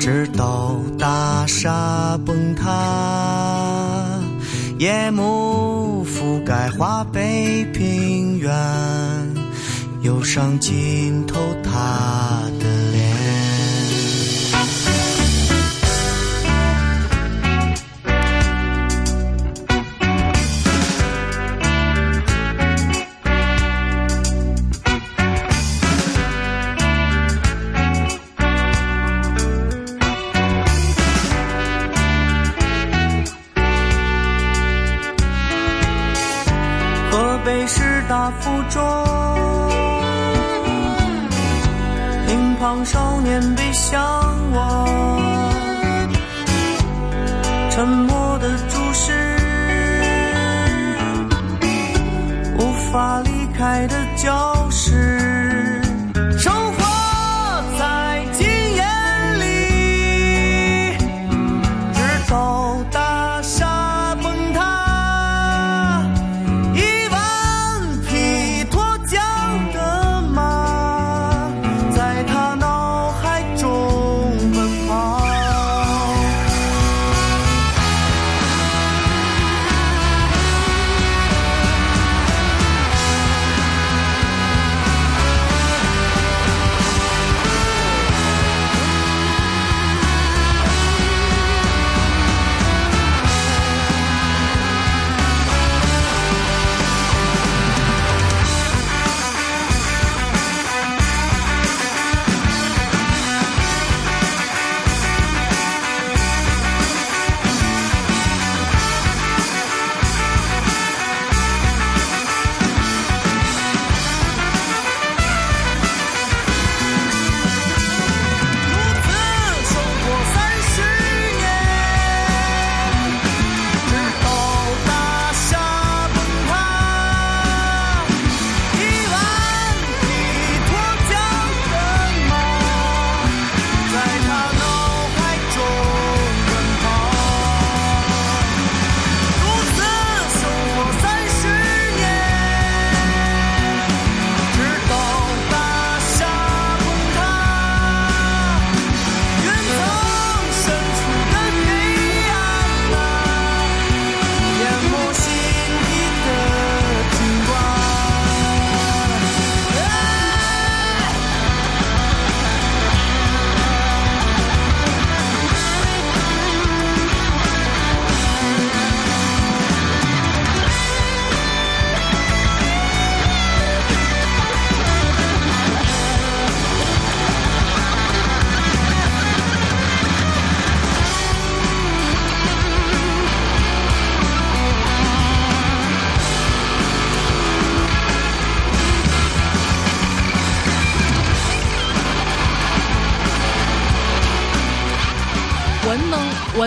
[0.00, 3.77] 直到大厦崩塌。
[4.78, 8.54] 夜幕覆盖华北平原，
[10.02, 12.44] 忧伤浸透他
[38.28, 38.82] 师大附中，
[42.26, 44.00] 乒乓少年背向
[44.52, 44.86] 我，
[47.70, 49.12] 沉默的注视，
[52.58, 54.57] 无法离开的教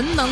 [0.02, 0.28] 文能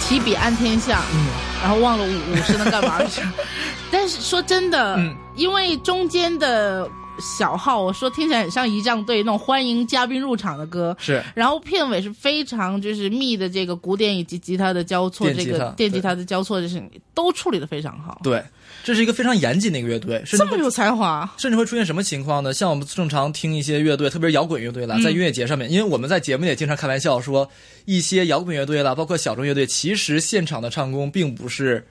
[0.00, 1.26] 提笔安天下，嗯，
[1.62, 3.20] 然后忘了武武是能干嘛去。
[3.90, 5.14] 但是说真的，嗯。
[5.34, 6.88] 因为中间的
[7.20, 11.22] 小号，我说听起来很像仪仗队那种欢迎嘉宾入场的歌，是。
[11.34, 16.82] 然后片尾是非常就是密的这个古典以及吉他的交错，这个电吉他的交错，就是
[17.14, 18.42] 都处理的非常好，对，
[18.88, 21.30] 这是一个非常严谨的一个乐队，甚至这么有才华。
[21.36, 22.54] 甚至会出现什么情况呢？
[22.54, 27.46] 像我们正常听一些乐队，特别是摇滚乐队啦，嗯在音乐节上面，因为我们在节目里也经常开玩笑说，
[27.84, 31.86] 一些摇滚乐队啦，包括小众乐队，其实现场的唱功并不是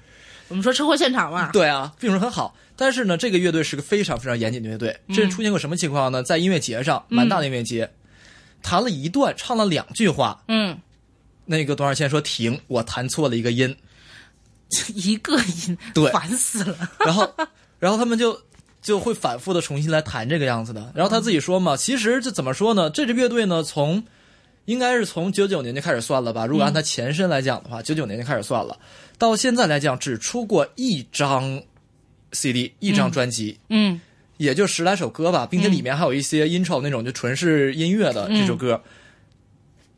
[0.48, 2.57] 我们说车祸现场嘛，对啊，并不是很好。
[2.76, 6.24] 但是呢，这个乐队是个非常非常严谨的乐队，这是出现过什么情况呢？
[6.24, 7.88] 在音乐节上，蛮大的音乐节，
[8.64, 10.76] 弹了一段，唱了两句话，嗯，
[11.45, 13.76] 那个董小倩说停，我弹错了一个音，
[14.95, 16.77] 一个音，对烦死了。
[17.06, 17.34] 然后，
[17.80, 18.39] 然后他们就
[18.81, 20.91] 就会反复的重新来弹这个样子的。
[20.95, 22.89] 然后他自己说嘛，其实这怎么说呢？
[22.89, 24.03] 这支乐队呢，从
[24.65, 26.45] 应该是从九九年就开始算了吧。
[26.45, 28.77] 如果按它前身来讲的话，九九年就开始算了，
[29.18, 31.61] 到现在来讲只出过一张
[32.34, 33.99] CD，一张专辑，嗯
[34.38, 38.80] 也就十来首歌吧，并且里面还有一些 intro 那种就纯是音乐的这首歌。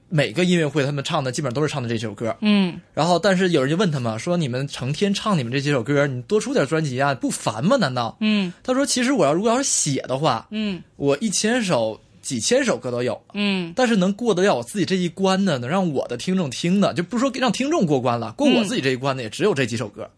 [0.09, 7.77] 每个音乐会他们唱的基本上都是唱的这首歌，嗯，然后，但是有人就问他们说：“你们成天唱你们这几首歌，你多出点专辑啊，不烦吗？
[7.77, 8.51] 难道？”嗯。
[8.63, 10.81] 他说：“其实我要如果要是写的话，嗯。
[10.95, 13.71] 我一千首、几千首歌都有，嗯。
[13.75, 20.09] 但是能过得了我自己这一关的，能让我的听众听的，就不是说让听众过关了，过我自己这一关的也只有这几首歌。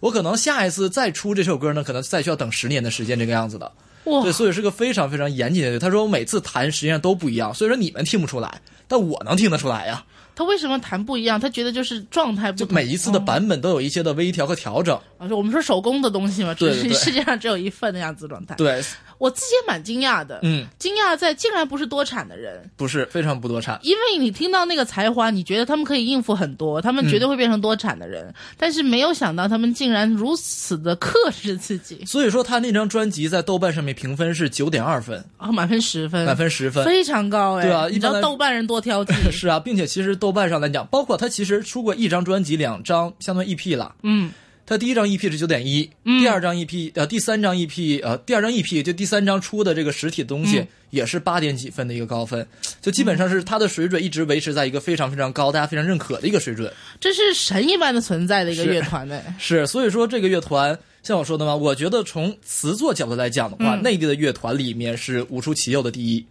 [0.00, 3.70] 我可能下一次再出这首歌呢，可能再需要等十年的时间，这个样子的。
[4.04, 4.22] 哇。
[4.22, 5.78] 对，所以是个非常非常严谨的。
[5.78, 10.04] 他说我每次弹实际上都不一样，所以说你们听不出来，但我能听得出来呀。
[10.34, 11.40] 他为什么弹不一样？
[11.40, 14.94] 他觉得就是状态不，就每一次的版本都有一些的微调和调整。
[15.16, 18.54] 啊，我们说手工的东西嘛，对世界上只有一份那样子状态。
[18.54, 18.82] 对，
[19.18, 23.78] 我自己也蛮惊讶的，嗯，惊讶在竟然不是多产的人，不是非常不多产。
[23.82, 36.84] 因为你听到那个才华，你觉得他们可以应付很多，他们绝对会变成多产的人，但是没有想到他们竟然如此的克制自己，所以说他那张专辑在豆瓣上面评分是九点二分，啊，满分十分，满分十分。
[36.84, 43.94] 非常高哎，对啊你知道豆瓣人多挑剔， 是啊，并且其实豆瓣上来讲，包括他其实出过一张专辑、两张相当于 EP 了。
[44.02, 44.30] 嗯
[44.66, 52.46] 他第一张 EP 是九点一，第二张 EP 呃第三张 EP 呃第二张 EP 就第三张出的这个实体的东西、嗯也是八点几分的一个高分，
[52.80, 56.72] 就基本上是他的水准一直维持在一个非常非常高、大家非常认可的一个水准。
[57.00, 59.20] 这是神一般的存在的一个乐团呢。
[59.36, 66.24] 是，所以说这个乐团像我说的嘛，我觉得从词作角度来讲的话，嗯内地的乐团里面是无出其右的第一。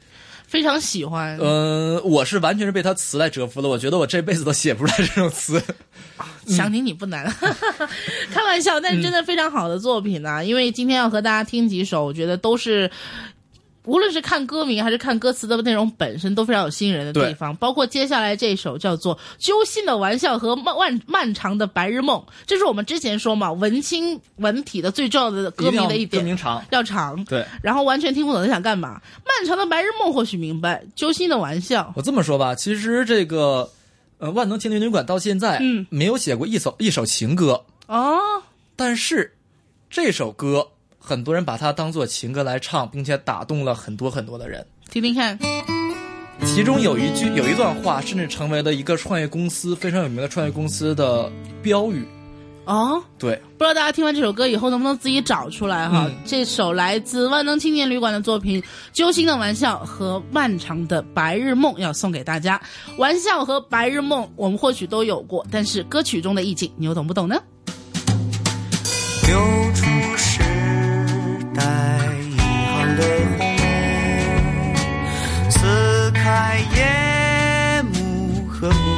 [0.48, 3.68] 非常喜欢，嗯、我是完全是被他词来折服了。
[3.68, 5.62] 我觉得我这辈子都写不出来这种词。
[6.48, 7.26] 想你你不难，
[8.32, 12.90] 开玩笑，但是真的非常好的作品呢、因为今天要和大家听几首，我觉得都是。
[13.86, 17.56] 无论是看歌名还是看歌词的内容本身，都非常有吸引人的地方。
[17.58, 27.24] 包括接下来这首叫做《揪心的玩笑》和《漫漫漫长的白日梦》，这是我们之前说嘛，文青文体的最重要的歌名的一点，歌名长要长。
[27.26, 29.02] 对然后完全听不懂他想干嘛。
[29.26, 33.70] 漫长的白日梦或许明白，揪心的玩笑，我这么说吧，其实这个
[34.18, 38.20] 呃万能青年旅馆到现在嗯没有写过一首一首情歌，哦，
[38.76, 39.34] 但是
[39.90, 40.68] 这首歌
[41.06, 44.66] 很多人把它当做情歌来唱，并且打动了很多很多的人。
[44.90, 45.38] 听听看，
[46.44, 52.04] 其中有一句有一段话，甚至成为了一个创业公司非常有名的创业公司的标语。
[52.66, 56.08] 哦，对，不知道大家听完这首歌以后能不能自己找出来哈？
[56.08, 58.60] 嗯这首来自万能青年旅馆的作品
[58.92, 62.60] 《揪心的玩笑》和《漫长的白日梦》要送给大家。
[62.98, 67.40] 玩笑和白日梦我们或许都有过，但是歌曲中的意境你又懂不懂呢？
[71.56, 71.64] 带
[72.22, 73.02] 一行的
[73.38, 73.40] 红，
[75.50, 78.95] 撕开夜幕和幕。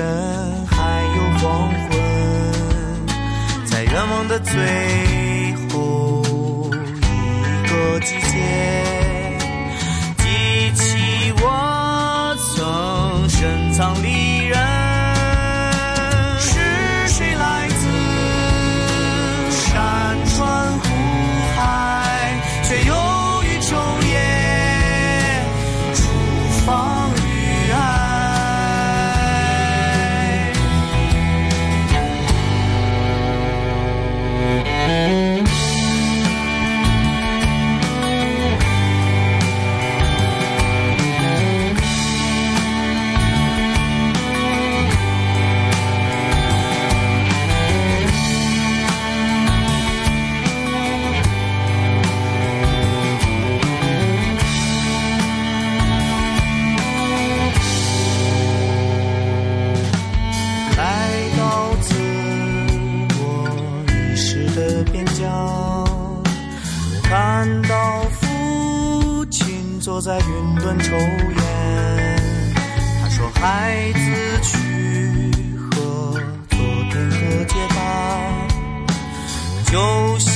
[0.00, 1.90] 人还有黄昏，
[3.66, 4.54] 在愿望的最
[5.68, 6.22] 后
[6.72, 8.34] 一个季节，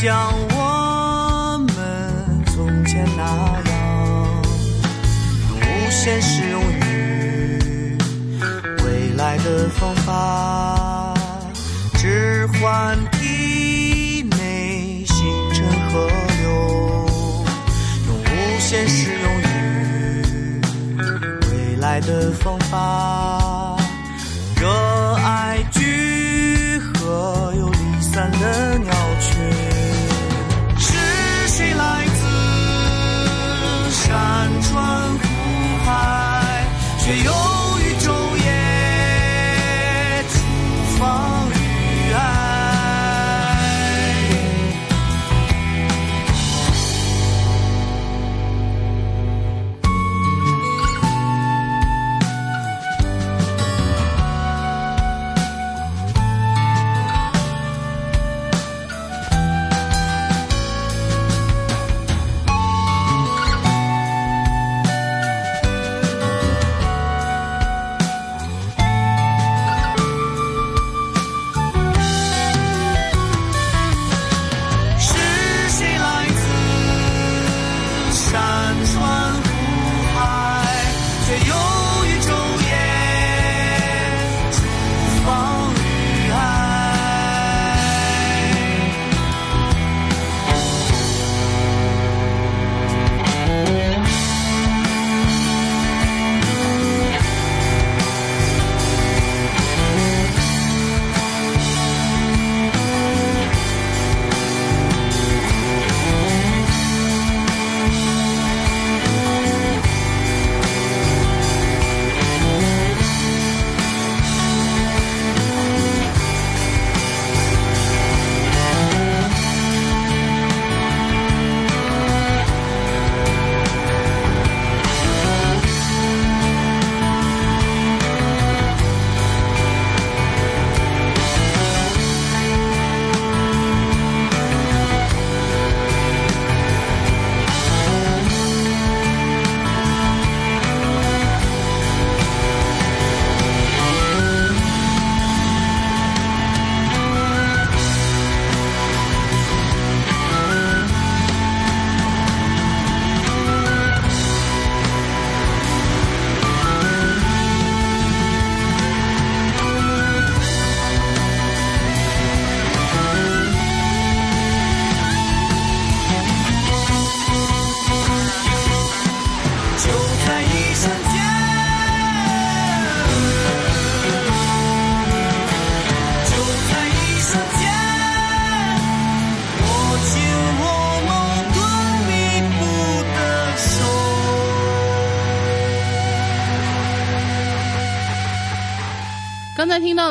[0.05, 3.73] 像我们从前那样，
[5.49, 7.97] 用无限适用于
[8.85, 11.15] 未来的方法，
[11.95, 15.17] 置换体内星
[15.55, 16.07] 辰河
[16.39, 16.51] 流，
[18.07, 19.43] 用无限适用于。
[21.51, 23.44] 未来的方法，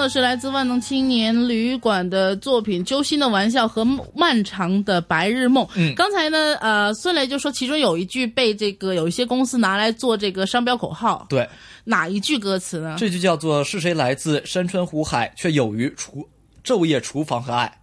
[0.03, 5.65] 的是来自万能青年旅馆的作品《揪心的玩笑》和《漫长的白日梦》。
[5.75, 11.47] 嗯刚才呢，呃，孙雷就说其中有一句被这个有一些公司拿来做这个商标口号，对，
[11.85, 12.97] 哪一句歌词呢？
[12.99, 16.27] 这就叫做“是谁来自山川湖海，却有于厨
[16.65, 17.79] 昼夜厨房和爱”。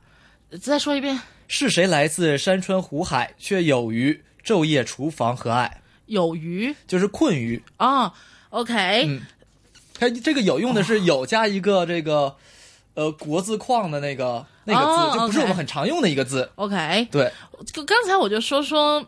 [0.60, 1.18] 再说一遍，
[1.48, 5.80] 是谁来自山川湖海，却有于昼夜厨房和爱？
[6.04, 7.62] 有余就是困于。
[7.78, 8.12] 啊、
[8.50, 9.22] OK，、嗯
[10.00, 12.34] 它这个有用的是有加一个这个，
[12.94, 16.50] 呃，国字框的那个那个字，哦就不是我们很常用的一个字。
[16.54, 17.30] OK，对，
[17.70, 19.06] 就刚才我就说说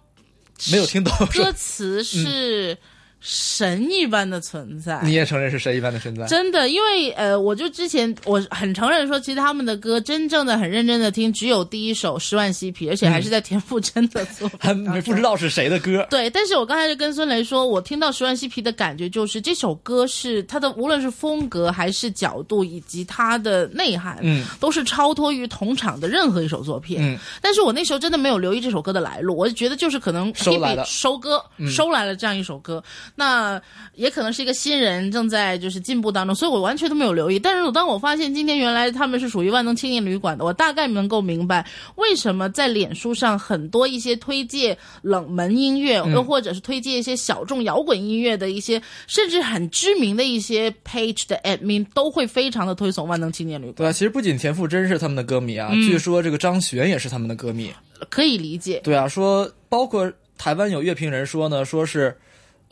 [0.70, 1.10] 没有听懂。
[1.28, 2.77] 歌词是
[3.24, 5.01] 神一般的存在。
[5.05, 6.27] 你也承认是神一般的存在？
[6.27, 14.59] 真的，因为呃，我就之前我很承认说，其实他们的歌真正的很认真的听，只有第一首《十万嬉皮》，而且还是在田馥甄的作品
[14.90, 16.05] 还 不知道是谁的歌。
[16.11, 26.99] 对，但是我刚才就跟孙雷说，我听到《十万嬉皮》的感觉就是这首歌是它的无论是风格还是角度以及它的内涵，嗯，都是超脱于同场的任何一首作品。
[27.01, 32.82] 嗯，但是我那时候真的没有留意这首歌的来路，我就觉得就是可能收来的收歌、收来了这样一首歌，
[33.14, 33.60] 那
[33.94, 37.39] 也可能是一个新人正在就是进步当中，所以我完全都没有留意。
[37.39, 41.66] 但是当我发现今天原来他们是属于万能青年旅馆的，我大概能够明白
[41.97, 57.70] 为什么在脸书上很多一些推荐冷门音乐，又或者是推荐一些小众摇滚音乐的一些，甚至很知名的一些 page 的 admin 都会非常的推崇万能青年旅馆，对啊，其实不仅田馥甄是他们的歌迷啊，嗯据说这个张悬也是他们的歌迷。
[58.09, 58.80] 可以理解。
[58.82, 62.16] 对啊，说包括台湾有乐评人说呢，说是，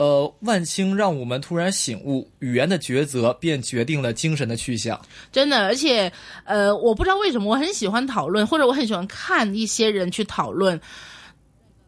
[0.01, 4.99] 呃，万青让我们突然醒悟，语言的抉择便决定了精神的去向。
[5.31, 6.11] 真的，而且
[6.45, 10.81] 呃，我不知道为什么我很喜欢讨论，或者我很喜欢看一些人去讨论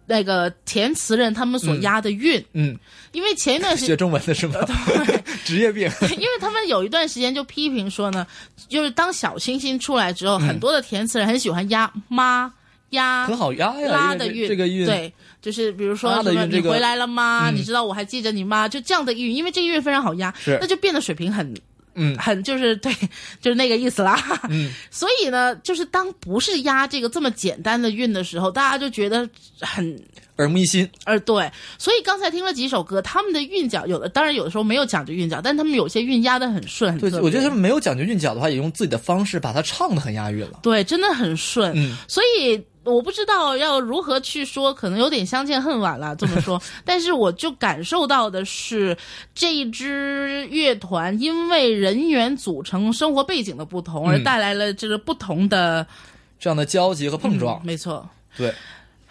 [0.05, 2.77] 那个填词人他们所押的韵，嗯，
[3.13, 3.97] 因为前一段时学间。
[3.97, 4.57] 中文的是吗？
[5.43, 5.91] 职业病。
[6.11, 8.27] 因为他们有一段时间就批评说呢，
[8.69, 12.53] 就是当小清新出来之后，很多的填词人很喜欢押妈
[12.91, 15.11] 押很好压呀，拉的韵，这个韵，对，
[15.43, 17.51] 就是比如说你回来了吗？
[17.51, 18.69] 嗯你知道我还记着你吗？
[18.69, 21.53] 就这样的韵，因为这个韵非常好压，是那就变得水平很
[21.95, 22.91] 嗯很就是对，
[23.43, 24.41] 就是那个意思啦。
[24.49, 29.29] 嗯，所以呢，就是当不是压这个这么简单的韵的时候，大家就觉得
[29.61, 30.03] 很
[30.37, 30.89] 耳目一新。
[31.05, 31.51] 呃对。
[31.77, 40.61] 所以刚才听了几首歌，他们的韵脚有的当然有的时候没有讲究韵脚，但他们有些韵压的很顺，很对，我觉得他们没有讲究韵脚的话，也用自己的方式把它唱的很押韵了。
[40.63, 41.73] 对，真的很顺。
[41.77, 46.61] 嗯，所以我不知道要如何去说，可能有点相见恨晚了这么说。
[46.85, 48.97] 但是我就感受到的是，
[49.35, 55.87] 这一支乐团因为人员组成、生活背景的不同，而嗯带来了这个不同的
[56.39, 58.09] 这样的交集和碰撞，没错。
[58.37, 58.53] 对，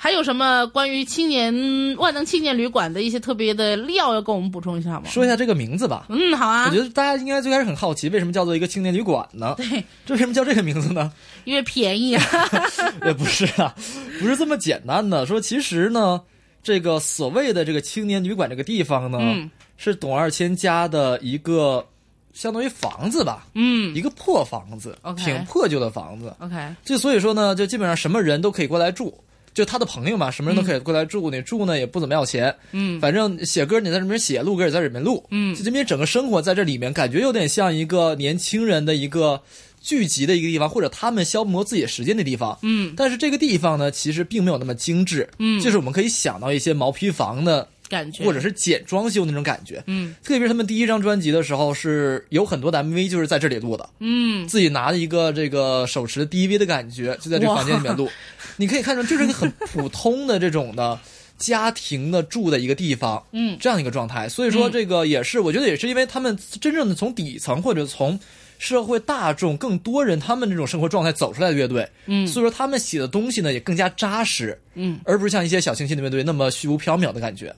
[0.04, 1.54] 还有什么关于青年
[1.96, 5.04] 万能青年旅馆的一些特别的料要跟我们补充一下吗？
[5.06, 6.08] 说一下这个名字吧。
[6.10, 9.54] 嗯，好啊我觉，得大家应该最开始很好奇，为什么叫做一个青年旅馆呢？
[9.58, 11.14] 对，这为什么叫这个名字呢？
[11.44, 12.24] 因为便宜啊。
[13.06, 13.76] 也不是啊，
[14.20, 15.24] 不是这么简单的。
[15.28, 16.20] 说其实呢，
[16.64, 21.86] 这个所谓的这个青年旅馆这个地方呢，嗯是董二千家的一个
[22.34, 26.36] 相当于房子吧，嗯一个破房子 OK 挺破旧的房子。
[26.40, 29.16] ，OK，就所以说呢，就基本上什么人都可以过来住。
[29.54, 33.00] 就他的朋友嘛，什么人都可以过来住，你住呢也不怎么要钱，嗯。
[33.02, 35.54] 反正写歌你在这里面写，录歌也在里面录，嗯。
[35.56, 39.42] 就这边整个生活在这里面，感觉有点像一个年轻人的一个
[39.82, 42.58] 聚集的一个地方，或者他们消磨自己时间的地方。
[42.62, 42.94] 嗯。
[42.96, 45.60] 但是这个地方呢，其实并没有那么精致，嗯。
[45.62, 49.84] 就是我们可以想到一些毛坯房的，感觉或者是简装修那种感觉。
[49.88, 58.10] 嗯特别是他们第一张专辑的时候，是有很多的 MV 就是在这里录的，嗯自己拿着一个这个手持的 DV 的感觉，就在这个房间里面录。
[58.56, 60.98] 你可以看出，就是一个很普通的这种的
[61.38, 64.30] 家庭的住的一个地方，嗯这样一个状态。
[64.30, 68.18] 所以说，这个也是，我觉得也是因为他们真正的从底层或者从
[68.60, 77.56] 社会大众更多人他们这种生活状态走出来的乐队，嗯所以说他们写的东西呢也更加扎实，嗯，而不是像一些小清新的乐队那么虚无缥缈的感觉。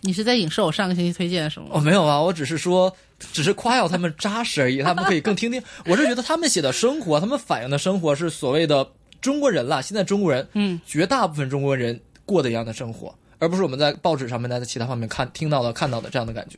[0.00, 1.74] 你是在影射我上个星期推荐的什么吗？
[1.76, 2.94] 哦，没有啊，我只是说，
[3.32, 4.80] 只是夸耀他们扎实而已。
[4.82, 5.62] 他们可以更听听。
[5.86, 8.86] 我是觉得他们写的生活，他们反映的生活是所谓的
[9.20, 16.56] 中国人啦，现在中国人，嗯，绝大部分中国人过的一样的生活，而不是我们在报纸上面、在其他方面看听到的、看到的这样的感觉。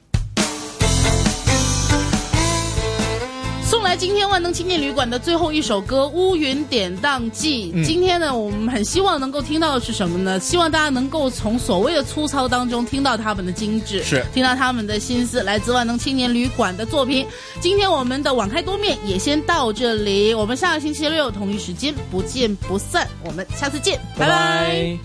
[3.70, 7.66] 送来今天万能青年旅馆的最后一首歌《乌云典当记》。
[7.72, 10.40] 嗯今天呢，我们很希望能够听到的是什么呢？
[10.40, 15.40] 希望大家能够从所谓的粗糙当中听到他们的精致，是听到他们的心思。
[15.44, 17.24] 来自万能青年旅馆的作品。
[17.60, 23.06] 今天我们的网开多面也先到这里，我们下个星期六同一时间不见不散。
[23.24, 24.98] 我们下次见，拜拜没